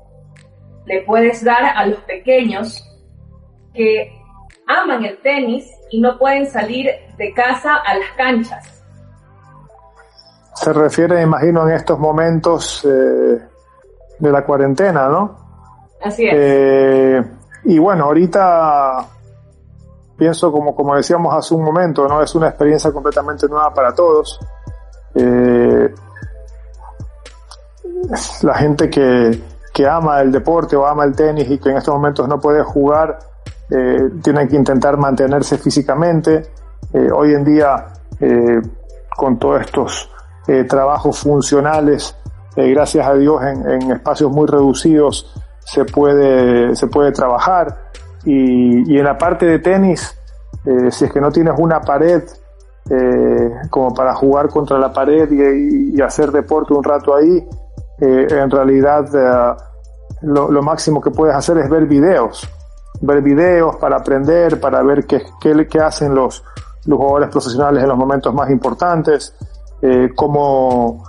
le 0.85 1.01
puedes 1.01 1.43
dar 1.43 1.63
a 1.75 1.85
los 1.85 1.99
pequeños 2.01 2.87
que 3.73 4.11
aman 4.67 5.05
el 5.05 5.21
tenis 5.21 5.69
y 5.89 5.99
no 5.99 6.17
pueden 6.17 6.45
salir 6.49 6.89
de 7.17 7.33
casa 7.33 7.75
a 7.75 7.97
las 7.97 8.11
canchas. 8.17 8.83
Se 10.55 10.73
refiere, 10.73 11.21
imagino, 11.21 11.67
en 11.67 11.75
estos 11.75 11.99
momentos 11.99 12.85
eh, 12.85 13.39
de 14.21 14.31
la 14.31 14.45
cuarentena, 14.45 15.09
¿no? 15.09 15.35
Así 16.01 16.25
es. 16.25 16.33
Eh, 16.35 17.23
y 17.65 17.79
bueno, 17.79 18.05
ahorita 18.05 19.05
pienso 20.15 20.51
como, 20.51 20.75
como 20.75 20.95
decíamos 20.95 21.33
hace 21.35 21.55
un 21.55 21.63
momento, 21.63 22.07
¿no? 22.07 22.21
Es 22.21 22.33
una 22.35 22.49
experiencia 22.49 22.91
completamente 22.91 23.47
nueva 23.47 23.73
para 23.73 23.93
todos. 23.93 24.39
Eh, 25.15 25.93
la 28.43 28.53
gente 28.55 28.89
que, 28.89 29.41
que 29.73 29.87
ama 29.87 30.21
el 30.21 30.31
deporte 30.31 30.75
o 30.75 30.85
ama 30.85 31.05
el 31.05 31.15
tenis 31.15 31.49
y 31.49 31.57
que 31.57 31.69
en 31.69 31.77
estos 31.77 31.93
momentos 31.93 32.27
no 32.27 32.39
puede 32.39 32.63
jugar, 32.63 33.17
eh, 33.69 34.11
tienen 34.21 34.47
que 34.47 34.55
intentar 34.55 34.97
mantenerse 34.97 35.57
físicamente. 35.57 36.51
Eh, 36.93 37.09
hoy 37.11 37.33
en 37.33 37.43
día, 37.43 37.87
con 39.15 39.39
todos 39.39 39.61
estos 39.61 40.09
trabajos 40.67 41.17
funcionales, 41.17 42.15
eh, 42.55 42.69
gracias 42.69 43.07
a 43.07 43.13
Dios 43.13 43.41
en, 43.43 43.91
espacios 43.91 44.31
muy 44.31 44.47
reducidos 44.47 45.33
se 45.59 45.85
puede, 45.85 46.75
se 46.75 46.87
puede 46.87 47.11
trabajar. 47.11 47.91
Y, 48.25 48.97
en 48.97 49.03
la 49.03 49.17
parte 49.17 49.45
de 49.45 49.59
tenis, 49.59 50.15
eh, 50.65 50.91
si 50.91 51.05
es 51.05 51.11
que 51.11 51.21
no 51.21 51.31
tienes 51.31 51.53
una 51.57 51.81
pared 51.81 52.23
como 53.69 53.93
para 53.93 54.13
jugar 54.13 54.49
contra 54.49 54.77
la 54.77 54.91
pared 54.91 55.31
y, 55.31 56.01
hacer 56.01 56.31
deporte 56.31 56.73
un 56.73 56.83
rato 56.83 57.15
ahí, 57.15 57.47
en 57.99 58.49
realidad 58.49 59.57
lo, 60.21 60.61
máximo 60.61 60.99
que 60.99 61.11
puedes 61.11 61.35
hacer 61.35 61.59
es 61.59 61.69
ver 61.69 61.85
videos 61.85 62.49
ver 63.01 63.21
videos 63.21 63.75
para 63.77 63.97
aprender, 63.97 64.59
para 64.59 64.81
ver 64.83 65.05
qué, 65.05 65.23
qué, 65.39 65.67
qué 65.67 65.79
hacen 65.79 66.13
los, 66.15 66.43
jugadores 66.85 67.29
profesionales 67.29 67.83
en 67.83 67.89
los 67.89 67.97
momentos 67.97 68.33
más 68.33 68.49
importantes, 68.49 69.35
eh, 69.81 70.09
cómo, 70.15 71.03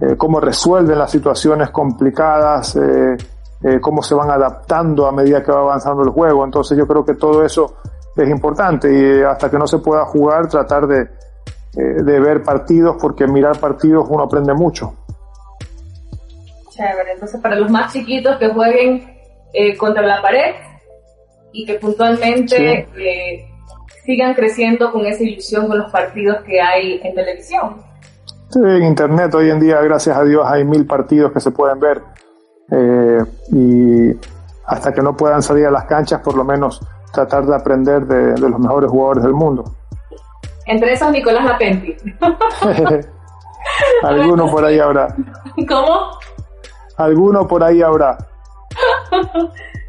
eh, 0.00 0.16
cómo 0.16 0.40
resuelven 0.40 0.98
las 0.98 1.10
situaciones 1.10 1.70
complicadas, 1.70 2.76
eh, 2.76 3.16
eh, 3.62 3.80
cómo 3.80 4.02
se 4.02 4.14
van 4.14 4.30
adaptando 4.30 5.06
a 5.06 5.12
medida 5.12 5.42
que 5.42 5.52
va 5.52 5.60
avanzando 5.60 6.02
el 6.02 6.10
juego. 6.10 6.44
Entonces 6.44 6.76
yo 6.76 6.86
creo 6.86 7.04
que 7.04 7.14
todo 7.14 7.44
eso 7.44 7.76
es 8.16 8.28
importante 8.28 8.92
y 8.92 9.22
hasta 9.22 9.50
que 9.50 9.58
no 9.58 9.66
se 9.66 9.78
pueda 9.78 10.04
jugar 10.04 10.48
tratar 10.48 10.86
de, 10.86 11.08
de 11.72 12.20
ver 12.20 12.42
partidos 12.42 12.96
porque 13.00 13.26
mirar 13.26 13.58
partidos 13.58 14.06
uno 14.08 14.24
aprende 14.24 14.54
mucho. 14.54 14.94
Chévere, 16.70 17.12
entonces 17.12 17.40
para 17.40 17.56
los 17.56 17.70
más 17.70 17.92
chiquitos 17.92 18.36
que 18.38 18.48
jueguen 18.48 19.16
contra 19.78 20.02
la 20.02 20.20
pared, 20.20 20.54
y 21.56 21.64
que 21.64 21.74
puntualmente 21.74 22.86
sí. 22.94 23.44
sigan 24.04 24.34
creciendo 24.34 24.92
con 24.92 25.06
esa 25.06 25.22
ilusión 25.22 25.66
con 25.66 25.78
los 25.78 25.90
partidos 25.90 26.42
que 26.44 26.60
hay 26.60 27.00
en 27.02 27.14
televisión. 27.14 27.82
Sí, 28.50 28.60
en 28.62 28.84
internet 28.84 29.34
hoy 29.34 29.50
en 29.50 29.60
día, 29.60 29.80
gracias 29.80 30.16
a 30.16 30.24
Dios, 30.24 30.44
hay 30.46 30.64
mil 30.64 30.86
partidos 30.86 31.32
que 31.32 31.40
se 31.40 31.50
pueden 31.50 31.80
ver 31.80 32.02
eh, 32.70 33.24
y 33.52 34.12
hasta 34.66 34.92
que 34.92 35.02
no 35.02 35.16
puedan 35.16 35.42
salir 35.42 35.66
a 35.66 35.70
las 35.70 35.84
canchas, 35.84 36.20
por 36.20 36.36
lo 36.36 36.44
menos 36.44 36.80
tratar 37.12 37.44
de 37.44 37.54
aprender 37.54 38.06
de, 38.06 38.34
de 38.34 38.48
los 38.48 38.58
mejores 38.58 38.90
jugadores 38.90 39.24
del 39.24 39.32
mundo. 39.32 39.64
Entre 40.66 40.92
esos, 40.92 41.10
Nicolás 41.10 41.44
Lapenti. 41.44 41.96
Alguno 44.02 44.50
por 44.50 44.64
ahí 44.64 44.78
habrá. 44.78 45.08
¿Cómo? 45.68 46.10
Alguno 46.96 47.46
por 47.46 47.62
ahí 47.62 47.82
habrá. 47.82 48.16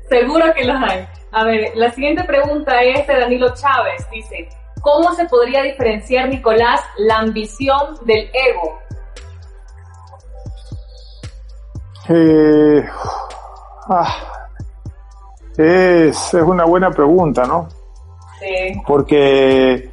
Seguro 0.10 0.46
que 0.56 0.66
los 0.66 0.78
hay. 0.82 1.08
A 1.32 1.44
ver, 1.44 1.72
la 1.76 1.92
siguiente 1.92 2.24
pregunta 2.24 2.82
es 2.82 3.06
de 3.08 3.20
Danilo 3.20 3.54
Chávez. 3.54 4.08
Dice, 4.12 4.50
¿cómo 4.82 5.14
se 5.14 5.26
podría 5.26 5.64
diferenciar, 5.64 6.30
Nicolás, 6.30 6.82
la 6.98 7.20
ambición 7.20 7.96
del 8.06 8.30
ego? 8.34 8.80
Eh, 12.10 12.86
ah, 13.90 14.16
es, 15.58 16.34
es 16.34 16.44
una 16.44 16.66
buena 16.66 16.90
pregunta, 16.92 17.46
¿no? 17.46 17.68
Sí. 18.40 18.82
Porque 18.86 19.92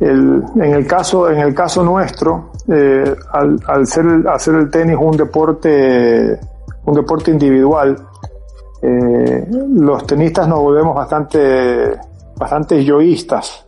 el, 0.00 0.44
en 0.56 0.74
el 0.74 0.86
caso 0.86 1.30
en 1.30 1.38
el 1.38 1.54
caso 1.54 1.82
nuestro, 1.82 2.52
eh, 2.68 3.16
al, 3.32 3.58
al 3.66 3.86
ser 3.86 4.04
hacer 4.28 4.54
el 4.56 4.70
tenis 4.70 4.96
un 5.00 5.16
deporte 5.16 6.38
un 6.84 6.94
deporte 6.94 7.30
individual, 7.30 7.96
eh, 8.80 9.46
los 9.74 10.06
tenistas 10.06 10.48
nos 10.48 10.60
volvemos 10.60 10.94
bastante, 10.94 11.98
bastante 12.36 12.82
yoístas, 12.82 13.66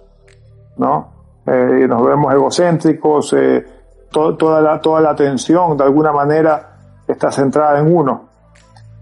¿no? 0.76 1.20
Eh, 1.46 1.86
nos 1.88 2.06
vemos 2.06 2.32
egocéntricos, 2.32 3.32
eh, 3.32 3.64
to, 4.10 4.36
toda, 4.36 4.60
la, 4.60 4.80
toda 4.80 5.00
la 5.00 5.10
atención 5.10 5.76
de 5.76 5.84
alguna 5.84 6.12
manera 6.12 6.76
está 7.06 7.32
centrada 7.32 7.80
en 7.80 7.94
uno. 7.94 8.28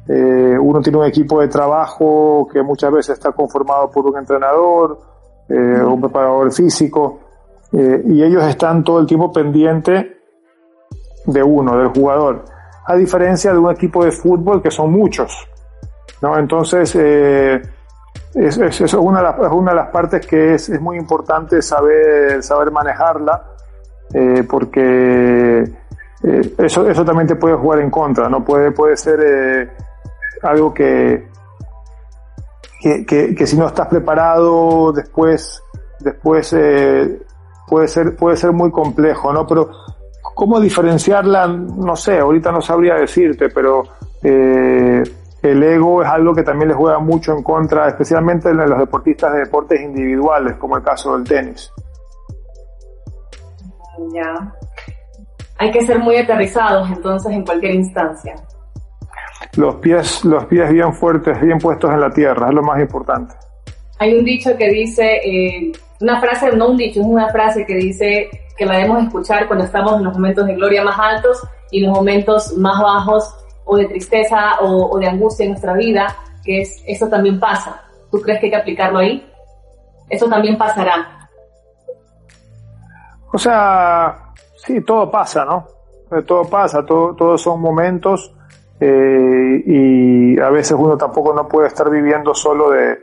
Eh, 0.09 0.57
uno 0.59 0.81
tiene 0.81 0.99
un 0.99 1.05
equipo 1.05 1.41
de 1.41 1.49
trabajo 1.49 2.49
que 2.51 2.63
muchas 2.63 2.91
veces 2.91 3.19
está 3.19 3.33
conformado 3.33 3.91
por 3.91 4.07
un 4.07 4.17
entrenador, 4.17 4.99
un 5.51 6.01
preparador 6.01 6.53
físico, 6.53 7.21
y 7.73 8.23
ellos 8.23 8.45
están 8.45 8.85
todo 8.85 9.01
el 9.01 9.07
tiempo 9.07 9.33
pendiente 9.33 10.19
de 11.25 11.43
uno, 11.43 11.79
del 11.79 11.89
jugador. 11.89 12.45
A 12.87 12.95
diferencia 12.95 13.53
de 13.53 13.59
un 13.59 13.71
equipo 13.71 14.05
de 14.05 14.13
fútbol 14.13 14.63
que 14.63 14.71
son 14.71 14.93
muchos, 14.93 15.47
¿no? 16.21 16.37
Entonces, 16.39 16.95
es, 18.35 18.59
es, 18.59 18.81
es 18.81 18.95
una, 18.95 19.19
de 19.19 19.25
las, 19.25 19.53
una 19.53 19.73
de 19.73 19.77
las 19.77 19.89
partes 19.89 20.27
que 20.27 20.55
es, 20.55 20.69
es 20.69 20.81
muy 20.81 20.97
importante 20.97 21.63
saber, 21.63 22.43
saber 22.43 22.71
manejarla, 22.71 23.43
eh, 24.13 24.45
porque 24.49 25.61
eh, 26.23 26.55
eso, 26.59 26.89
eso 26.89 27.05
también 27.05 27.27
te 27.27 27.37
puede 27.37 27.57
jugar 27.57 27.81
en 27.81 27.91
contra, 27.91 28.29
¿no? 28.29 28.45
Puede, 28.45 28.73
puede 28.73 28.97
ser 28.97 29.21
eh, 29.25 29.71
algo 30.43 30.73
que, 30.75 31.29
que, 32.81 33.07
que, 33.07 33.35
que, 33.35 33.47
si 33.47 33.57
no 33.57 33.67
estás 33.67 33.89
preparado 33.89 34.93
después, 34.93 35.63
después 36.01 36.55
puede 37.67 37.89
ser, 37.89 38.17
puede 38.17 38.37
ser 38.37 38.53
muy 38.53 38.71
complejo, 38.71 39.33
¿no? 39.33 39.47
Pero, 39.47 39.71
¿cómo 40.35 40.61
diferenciarla? 40.61 41.47
No 41.47 41.97
sé, 41.97 42.19
ahorita 42.19 42.53
no 42.53 42.61
sabría 42.61 42.95
decirte, 42.95 43.49
pero 43.49 43.85
el 45.43 45.63
ego 45.63 46.03
es 46.03 46.09
algo 46.09 46.35
que 46.35 46.43
también 46.43 46.69
les 46.69 46.77
juega 46.77 46.99
mucho 46.99 47.33
en 47.33 47.43
contra, 47.43 47.89
especialmente 47.89 48.51
en 48.51 48.57
los 48.57 48.79
deportistas 48.79 49.33
de 49.33 49.41
deportes 49.41 49.81
individuales, 49.81 50.57
como 50.57 50.77
el 50.77 50.83
caso 50.83 51.17
del 51.17 51.27
tenis. 51.27 51.73
Ya. 54.13 54.53
Hay 55.59 55.71
que 55.71 55.87
ser 55.87 55.99
muy 55.99 56.17
aterrizados 56.17 56.89
entonces 56.89 57.33
en 57.33 57.45
cualquier 57.45 57.75
instancia. 57.75 58.35
Los 59.57 59.77
pies, 59.77 60.25
los 60.25 60.45
pies 60.47 60.71
bien 60.71 60.93
fuertes, 60.93 61.41
bien 61.41 61.59
puestos 61.59 61.91
en 61.93 62.01
la 62.01 62.11
tierra, 62.11 62.49
es 62.49 62.55
lo 62.55 62.63
más 62.63 62.81
importante. 62.81 63.35
Hay 64.01 64.15
un 64.15 64.25
dicho 64.25 64.57
que 64.57 64.69
dice, 64.69 65.17
eh, 65.25 65.73
una 66.01 66.21
frase, 66.21 66.55
no 66.57 66.71
un 66.71 66.77
dicho, 66.77 67.01
es 67.01 67.07
una 67.07 67.29
frase 67.29 67.65
que 67.65 67.75
dice 67.75 68.29
que 68.57 68.67
la 68.67 68.77
debemos 68.77 69.05
escuchar 69.05 69.47
cuando 69.47 69.65
estamos 69.65 69.95
en 69.95 70.05
los 70.05 70.15
momentos 70.15 70.47
de 70.47 70.55
gloria 70.55 70.83
más 70.85 70.99
altos 70.99 71.43
y 71.71 71.81
los 71.81 71.93
momentos 71.93 72.57
más 72.57 72.81
bajos 72.81 73.35
o 73.71 73.77
de 73.77 73.87
tristeza 73.87 74.61
o, 74.63 74.99
de 74.99 75.07
angustia 75.07 75.45
en 75.45 75.51
nuestra 75.51 75.75
vida, 75.75 76.07
que 76.43 76.63
es 76.63 76.83
eso 76.87 77.07
también 77.09 77.39
pasa. 77.39 77.83
¿Tú 78.11 78.19
crees 78.21 78.41
que 78.41 78.47
hay 78.47 78.51
que 78.51 78.57
aplicarlo 78.57 78.99
ahí? 78.99 79.31
Eso 80.09 80.27
también 80.27 80.57
pasará. 80.57 81.29
O 83.31 83.37
sea, 83.37 84.33
sí, 84.57 84.81
todo 84.81 85.11
pasa, 85.11 85.45
¿no? 85.45 85.67
Todo 86.25 86.45
pasa, 86.45 86.85
todo, 86.87 87.15
todos 87.15 87.43
son 87.43 87.61
momentos 87.61 88.35
eh, 88.81 89.63
y 89.67 90.41
a 90.41 90.49
veces 90.49 90.73
uno 90.73 90.97
tampoco 90.97 91.35
no 91.35 91.47
puede 91.47 91.69
estar 91.69 91.91
viviendo 91.91 92.33
solo 92.33 92.71
de, 92.71 92.99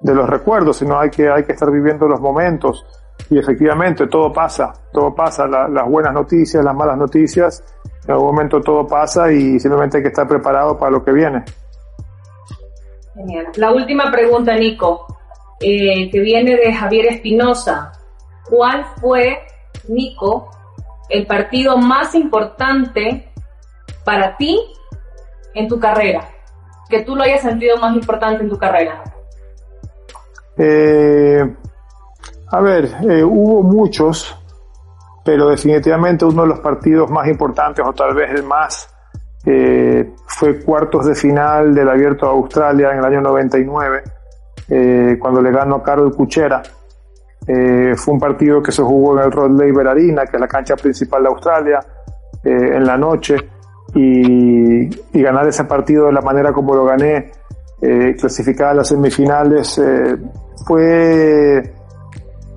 de 0.00 0.14
los 0.14 0.28
recuerdos, 0.28 0.78
sino 0.78 0.98
hay 0.98 1.10
que, 1.10 1.30
hay 1.30 1.44
que 1.44 1.52
estar 1.52 1.70
viviendo 1.70 2.08
los 2.08 2.20
momentos. 2.20 2.84
Y 3.30 3.38
efectivamente, 3.38 4.08
todo 4.08 4.32
pasa, 4.32 4.72
todo 4.92 5.14
pasa, 5.14 5.46
la, 5.46 5.68
las 5.68 5.88
buenas 5.88 6.12
noticias, 6.12 6.64
las 6.64 6.74
malas 6.74 6.98
noticias, 6.98 7.62
en 8.04 8.10
algún 8.10 8.26
momento 8.28 8.60
todo 8.60 8.86
pasa 8.86 9.30
y 9.32 9.58
simplemente 9.60 9.98
hay 9.98 10.02
que 10.02 10.08
estar 10.08 10.26
preparado 10.26 10.78
para 10.78 10.90
lo 10.92 11.04
que 11.04 11.12
viene. 11.12 11.44
Genial. 13.14 13.46
La 13.56 13.72
última 13.72 14.10
pregunta, 14.10 14.54
Nico, 14.56 15.06
eh, 15.60 16.10
que 16.10 16.20
viene 16.20 16.56
de 16.56 16.72
Javier 16.72 17.06
Espinosa. 17.06 17.92
¿Cuál 18.48 18.84
fue, 19.00 19.40
Nico, 19.88 20.50
el 21.08 21.26
partido 21.26 21.76
más 21.76 22.14
importante 22.14 23.28
para 24.04 24.36
ti 24.36 24.58
en 25.54 25.68
tu 25.68 25.78
carrera? 25.78 26.28
Que 26.88 27.02
tú 27.02 27.14
lo 27.14 27.22
hayas 27.22 27.42
sentido 27.42 27.76
más 27.76 27.94
importante 27.94 28.42
en 28.42 28.48
tu 28.48 28.58
carrera. 28.58 29.02
Eh, 30.56 31.56
a 32.52 32.60
ver, 32.60 32.86
eh, 33.08 33.22
hubo 33.22 33.62
muchos, 33.62 34.36
pero 35.24 35.48
definitivamente 35.48 36.24
uno 36.24 36.42
de 36.42 36.48
los 36.48 36.60
partidos 36.60 37.10
más 37.10 37.28
importantes, 37.28 37.84
o 37.86 37.92
tal 37.92 38.14
vez 38.14 38.30
el 38.30 38.42
más, 38.42 38.88
eh, 39.44 40.12
fue 40.26 40.60
cuartos 40.60 41.06
de 41.06 41.14
final 41.14 41.74
del 41.74 41.88
Abierto 41.88 42.26
de 42.26 42.32
Australia 42.32 42.92
en 42.92 42.98
el 42.98 43.04
año 43.04 43.20
99, 43.20 44.02
eh, 44.68 45.16
cuando 45.18 45.40
le 45.40 45.50
ganó 45.50 45.76
a 45.76 45.82
Carol 45.82 46.14
Cuchera. 46.14 46.62
Eh, 47.46 47.94
fue 47.96 48.14
un 48.14 48.20
partido 48.20 48.62
que 48.62 48.70
se 48.70 48.82
jugó 48.82 49.18
en 49.18 49.24
el 49.24 49.32
Rod 49.32 49.50
Laver 49.58 49.88
Arena, 49.88 50.24
que 50.26 50.36
es 50.36 50.40
la 50.40 50.48
cancha 50.48 50.76
principal 50.76 51.22
de 51.22 51.28
Australia, 51.28 51.80
eh, 52.44 52.76
en 52.76 52.84
la 52.84 52.96
noche, 52.96 53.36
y, 53.94 54.84
y, 54.86 55.22
ganar 55.22 55.48
ese 55.48 55.64
partido 55.64 56.06
de 56.06 56.12
la 56.12 56.20
manera 56.20 56.52
como 56.52 56.74
lo 56.74 56.84
gané, 56.84 57.32
clasificar 57.80 58.68
a 58.68 58.74
las 58.74 58.88
semifinales, 58.88 59.80
fue 60.66 61.79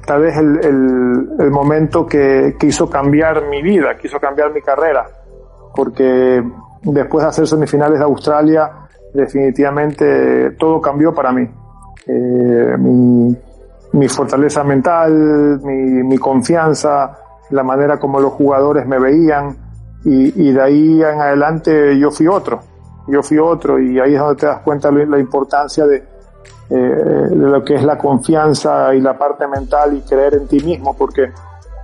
tal 0.06 0.22
vez 0.22 0.38
el, 0.38 0.60
el, 0.64 1.30
el 1.40 1.52
momento 1.52 2.06
que, 2.06 2.56
que, 2.60 2.68
hizo 2.68 2.90
cambiar 2.90 3.48
mi 3.48 3.62
vida, 3.62 3.96
que 3.96 4.08
hizo 4.08 4.20
cambiar 4.20 4.52
mi 4.54 4.62
carrera, 4.62 5.06
porque 5.76 6.44
después 6.84 7.24
de 7.24 7.30
hacer 7.30 7.48
semifinales 7.48 8.00
de 8.00 8.06
Australia, 8.06 8.72
definitivamente 9.14 10.52
todo 10.52 10.82
cambió 10.82 11.14
para 11.14 11.32
mí. 11.32 11.48
Eh, 12.08 12.76
mi, 12.78 13.36
mi, 13.94 14.08
fortaleza 14.10 14.64
mental, 14.64 15.62
mi, 15.64 16.04
mi, 16.04 16.18
confianza, 16.18 17.18
la 17.52 17.64
manera 17.64 17.98
como 17.98 18.20
los 18.20 18.34
jugadores 18.34 18.86
me 18.86 19.00
veían 19.00 19.56
y, 20.04 20.50
y, 20.50 20.52
de 20.52 20.62
ahí 20.62 21.02
en 21.02 21.22
adelante 21.22 21.98
yo 21.98 22.12
fui 22.12 22.28
otro, 22.28 22.60
yo 23.08 23.24
fui 23.24 23.38
otro 23.38 23.80
y 23.80 24.00
ahí 24.00 24.16
es 24.16 24.20
donde 24.20 24.36
te 24.36 24.48
das 24.48 24.60
cuenta 24.60 24.92
la 24.92 25.18
importancia 25.18 25.86
de, 25.86 26.04
eh, 26.70 26.76
de 26.76 27.36
lo 27.36 27.64
que 27.64 27.76
es 27.76 27.84
la 27.84 27.98
confianza 27.98 28.96
y 28.96 29.02
la 29.02 29.18
parte 29.18 29.48
mental 29.48 29.98
y 29.98 30.02
creer 30.02 30.36
en 30.36 30.48
ti 30.48 30.60
mismo 30.62 30.96
porque 30.96 31.32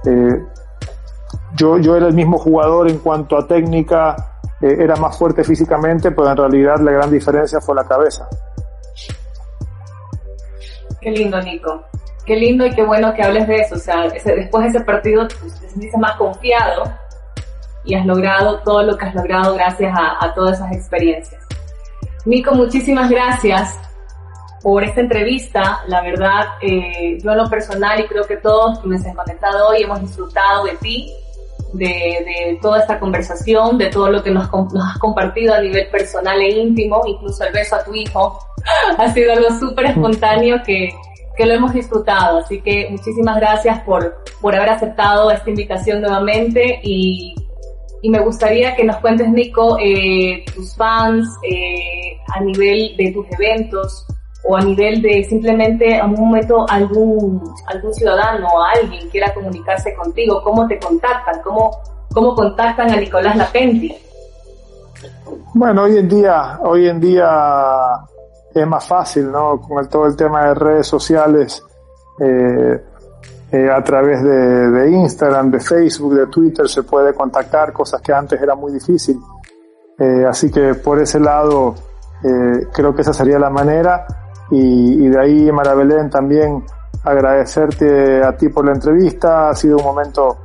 eh, 0.06 0.46
yo, 1.56 1.78
yo 1.78 1.96
era 1.96 2.08
el 2.08 2.14
mismo 2.14 2.38
jugador 2.38 2.90
en 2.90 3.00
cuanto 3.00 3.38
a 3.38 3.46
técnica, 3.46 4.16
eh, 4.62 4.78
era 4.80 4.96
más 4.96 5.18
fuerte 5.18 5.44
físicamente, 5.44 6.12
pero 6.12 6.32
en 6.32 6.38
realidad 6.38 6.80
la 6.80 6.92
gran 6.92 7.12
diferencia 7.12 7.60
fue 7.60 7.76
la 7.76 7.84
cabeza. 7.84 8.28
Qué 11.02 11.12
lindo, 11.12 11.42
Nico. 11.42 11.84
Qué 12.26 12.36
lindo 12.36 12.66
y 12.66 12.72
qué 12.72 12.84
bueno 12.84 13.14
que 13.14 13.24
hables 13.24 13.48
de 13.48 13.58
eso. 13.58 13.76
O 13.76 13.80
sea, 13.80 14.06
ese, 14.06 14.36
después 14.36 14.64
de 14.64 14.70
ese 14.70 14.82
partido 14.82 15.28
te 15.28 15.36
sentiste 15.68 15.98
más 15.98 16.16
confiado 16.18 16.84
y 17.84 17.96
has 17.96 18.06
logrado 18.06 18.60
todo 18.62 18.84
lo 18.84 18.98
que 18.98 19.06
has 19.06 19.16
logrado 19.16 19.56
gracias 19.56 19.94
a, 19.98 20.24
a 20.24 20.34
todas 20.34 20.58
esas 20.58 20.72
experiencias. 20.72 21.42
Nico, 22.26 22.54
muchísimas 22.54 23.10
gracias 23.10 23.78
por 24.62 24.84
esta 24.84 25.02
entrevista. 25.02 25.84
La 25.88 26.02
verdad, 26.02 26.46
eh, 26.62 27.18
yo 27.22 27.32
en 27.32 27.38
lo 27.38 27.50
personal 27.50 28.00
y 28.00 28.08
creo 28.08 28.26
que 28.26 28.38
todos 28.38 28.80
quienes 28.80 29.06
han 29.06 29.16
conectado 29.16 29.70
hoy 29.70 29.84
hemos 29.84 30.02
disfrutado 30.02 30.66
de 30.66 30.76
ti, 30.78 31.12
de, 31.74 31.86
de, 31.86 32.60
toda 32.62 32.80
esta 32.80 33.00
conversación, 33.00 33.78
de 33.78 33.88
todo 33.88 34.10
lo 34.10 34.24
que 34.24 34.32
nos, 34.32 34.52
nos, 34.52 34.86
has 34.86 34.98
compartido 34.98 35.54
a 35.54 35.62
nivel 35.62 35.88
personal 35.90 36.40
e 36.42 36.50
íntimo, 36.50 37.02
incluso 37.06 37.44
el 37.44 37.54
beso 37.54 37.76
a 37.76 37.84
tu 37.84 37.94
hijo. 37.94 38.40
ha 38.98 39.14
sido 39.14 39.34
algo 39.34 39.50
súper 39.60 39.86
espontáneo 39.88 40.62
que, 40.66 40.90
que 41.38 41.46
lo 41.46 41.54
hemos 41.54 41.74
disfrutado. 41.74 42.40
Así 42.40 42.62
que 42.62 42.88
muchísimas 42.90 43.38
gracias 43.38 43.82
por, 43.82 44.24
por 44.42 44.56
haber 44.56 44.70
aceptado 44.70 45.32
esta 45.32 45.50
invitación 45.50 46.02
nuevamente 46.02 46.80
y, 46.84 47.36
y 48.02 48.10
me 48.10 48.20
gustaría 48.20 48.76
que 48.76 48.84
nos 48.84 48.98
cuentes, 48.98 49.30
Nico, 49.30 49.78
eh, 49.80 50.44
tus 50.54 50.76
fans 50.76 51.28
eh, 51.50 52.18
a 52.34 52.42
nivel 52.42 52.96
de 52.98 53.12
tus 53.12 53.26
eventos, 53.32 54.06
o 54.50 54.58
a 54.58 54.62
nivel 54.62 55.00
de 55.04 55.24
simplemente 55.26 56.00
a 56.00 56.06
un 56.08 56.14
momento 56.14 56.66
algún, 56.68 57.54
algún 57.68 57.94
ciudadano 57.94 58.48
o 58.48 58.64
alguien 58.64 59.08
quiera 59.12 59.32
comunicarse 59.32 59.94
contigo, 59.94 60.42
¿cómo 60.44 60.68
te 60.68 60.80
contactan? 60.80 61.40
¿Cómo, 61.44 61.70
cómo 62.12 62.34
contactan 62.34 62.90
a 62.90 62.96
Nicolás 62.96 63.36
Lapenti? 63.36 63.96
Bueno, 65.54 65.84
hoy 65.84 66.00
en 66.00 66.10
día, 66.10 66.60
hoy 66.64 66.88
en 66.88 67.00
día 67.00 67.30
es 68.52 68.66
más 68.66 68.88
fácil, 68.88 69.32
¿no? 69.32 69.62
Con 69.62 69.88
todo 69.88 70.08
el 70.08 70.16
tema 70.16 70.46
de 70.46 70.56
redes 70.56 70.88
sociales, 70.88 71.64
eh, 72.20 72.84
eh, 73.52 73.70
a 73.72 73.84
través 73.84 74.24
de, 74.24 74.90
Instagram, 74.90 75.52
de 75.52 75.60
Facebook, 75.60 76.16
de 76.16 76.26
Twitter 76.26 76.68
se 76.68 76.82
puede 76.82 77.14
contactar, 77.14 77.72
cosas 77.72 78.02
que 78.02 78.12
antes 78.12 78.42
era 78.42 78.56
muy 78.56 78.72
difícil. 78.72 79.20
Eh, 80.00 80.26
así 80.28 80.50
que 80.50 80.74
por 80.74 81.00
ese 81.00 81.20
lado, 81.20 81.76
creo 82.74 82.94
que 82.96 83.02
esa 83.02 83.14
sería 83.14 83.40
la 83.40 83.50
manera 83.50 84.06
y, 84.52 85.06
y 85.06 85.10
de 85.10 85.20
ahí, 85.20 85.52
Mara 85.52 85.74
Belén, 85.74 86.10
también 86.10 86.64
agradecerte 87.04 88.24
a 88.24 88.36
ti 88.36 88.50
por 88.50 88.66
la 88.66 88.74
entrevista. 88.74 89.50
Ha 89.50 89.56
sido 89.56 89.78
un 89.78 89.84
momento 89.84 90.38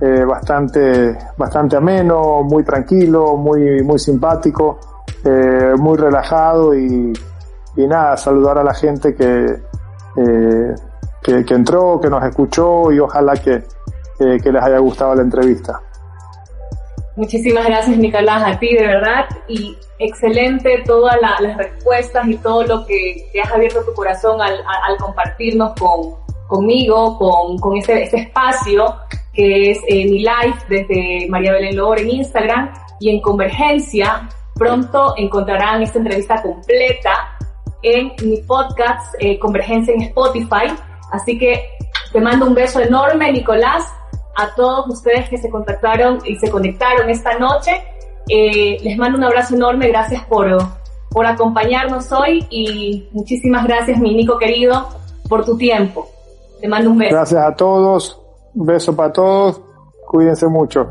eh, 0.00 0.24
bastante, 0.24 1.18
bastante 1.36 1.76
ameno, 1.76 2.42
muy 2.44 2.62
tranquilo, 2.62 3.36
muy, 3.36 3.82
muy 3.82 3.98
simpático, 3.98 4.78
eh, 5.24 5.74
muy 5.76 5.96
relajado 5.96 6.74
y, 6.74 7.12
nada, 7.76 8.16
saludar 8.16 8.58
a 8.58 8.64
la 8.64 8.74
gente 8.74 9.14
que, 9.14 9.60
eh, 10.16 10.74
que, 11.22 11.44
que, 11.44 11.54
entró, 11.54 12.00
que 12.00 12.10
nos 12.10 12.24
escuchó 12.24 12.90
y 12.90 12.98
ojalá 12.98 13.34
que, 13.34 13.64
que 14.18 14.52
les 14.52 14.62
haya 14.62 14.78
gustado 14.78 15.14
la 15.14 15.22
entrevista. 15.22 15.80
Muchísimas 17.18 17.66
gracias, 17.66 17.98
Nicolás, 17.98 18.44
a 18.46 18.60
ti 18.60 18.76
de 18.76 18.86
verdad. 18.86 19.26
Y 19.48 19.76
excelente 19.98 20.84
todas 20.86 21.16
la, 21.20 21.34
las 21.40 21.56
respuestas 21.56 22.28
y 22.28 22.36
todo 22.36 22.62
lo 22.62 22.86
que 22.86 23.28
te 23.32 23.40
has 23.40 23.50
abierto 23.50 23.82
tu 23.84 23.92
corazón 23.92 24.40
al, 24.40 24.52
al 24.52 24.96
compartirnos 24.98 25.72
con, 25.74 26.14
conmigo, 26.46 27.18
con, 27.18 27.58
con 27.58 27.76
este, 27.76 28.04
este 28.04 28.18
espacio 28.18 28.94
que 29.34 29.72
es 29.72 29.78
eh, 29.88 30.04
mi 30.04 30.20
live 30.20 30.54
desde 30.68 31.26
María 31.28 31.54
Belén 31.54 31.76
Lor 31.76 31.98
en 31.98 32.08
Instagram 32.08 32.72
y 33.00 33.10
en 33.10 33.20
Convergencia. 33.20 34.28
Pronto 34.54 35.14
encontrarán 35.16 35.82
esta 35.82 35.98
entrevista 35.98 36.40
completa 36.40 37.36
en 37.82 38.12
mi 38.22 38.36
podcast 38.42 39.16
eh, 39.18 39.40
Convergencia 39.40 39.92
en 39.92 40.02
Spotify. 40.02 40.72
Así 41.10 41.36
que 41.36 41.68
te 42.12 42.20
mando 42.20 42.46
un 42.46 42.54
beso 42.54 42.78
enorme, 42.78 43.32
Nicolás 43.32 43.92
a 44.38 44.54
todos 44.54 44.88
ustedes 44.88 45.28
que 45.28 45.36
se 45.36 45.50
contactaron 45.50 46.20
y 46.24 46.36
se 46.36 46.48
conectaron 46.48 47.10
esta 47.10 47.36
noche. 47.38 47.82
Eh, 48.28 48.78
les 48.82 48.96
mando 48.96 49.18
un 49.18 49.24
abrazo 49.24 49.56
enorme, 49.56 49.88
gracias 49.88 50.24
por, 50.26 50.46
por 51.10 51.26
acompañarnos 51.26 52.10
hoy 52.12 52.46
y 52.48 53.08
muchísimas 53.12 53.64
gracias, 53.64 53.98
mi 53.98 54.14
Nico 54.14 54.38
querido, 54.38 54.88
por 55.28 55.44
tu 55.44 55.56
tiempo. 55.56 56.08
Te 56.60 56.68
mando 56.68 56.90
un 56.90 56.98
beso. 56.98 57.14
Gracias 57.14 57.42
a 57.42 57.54
todos, 57.56 58.20
un 58.54 58.66
beso 58.66 58.94
para 58.94 59.12
todos, 59.12 59.60
cuídense 60.06 60.46
mucho. 60.46 60.88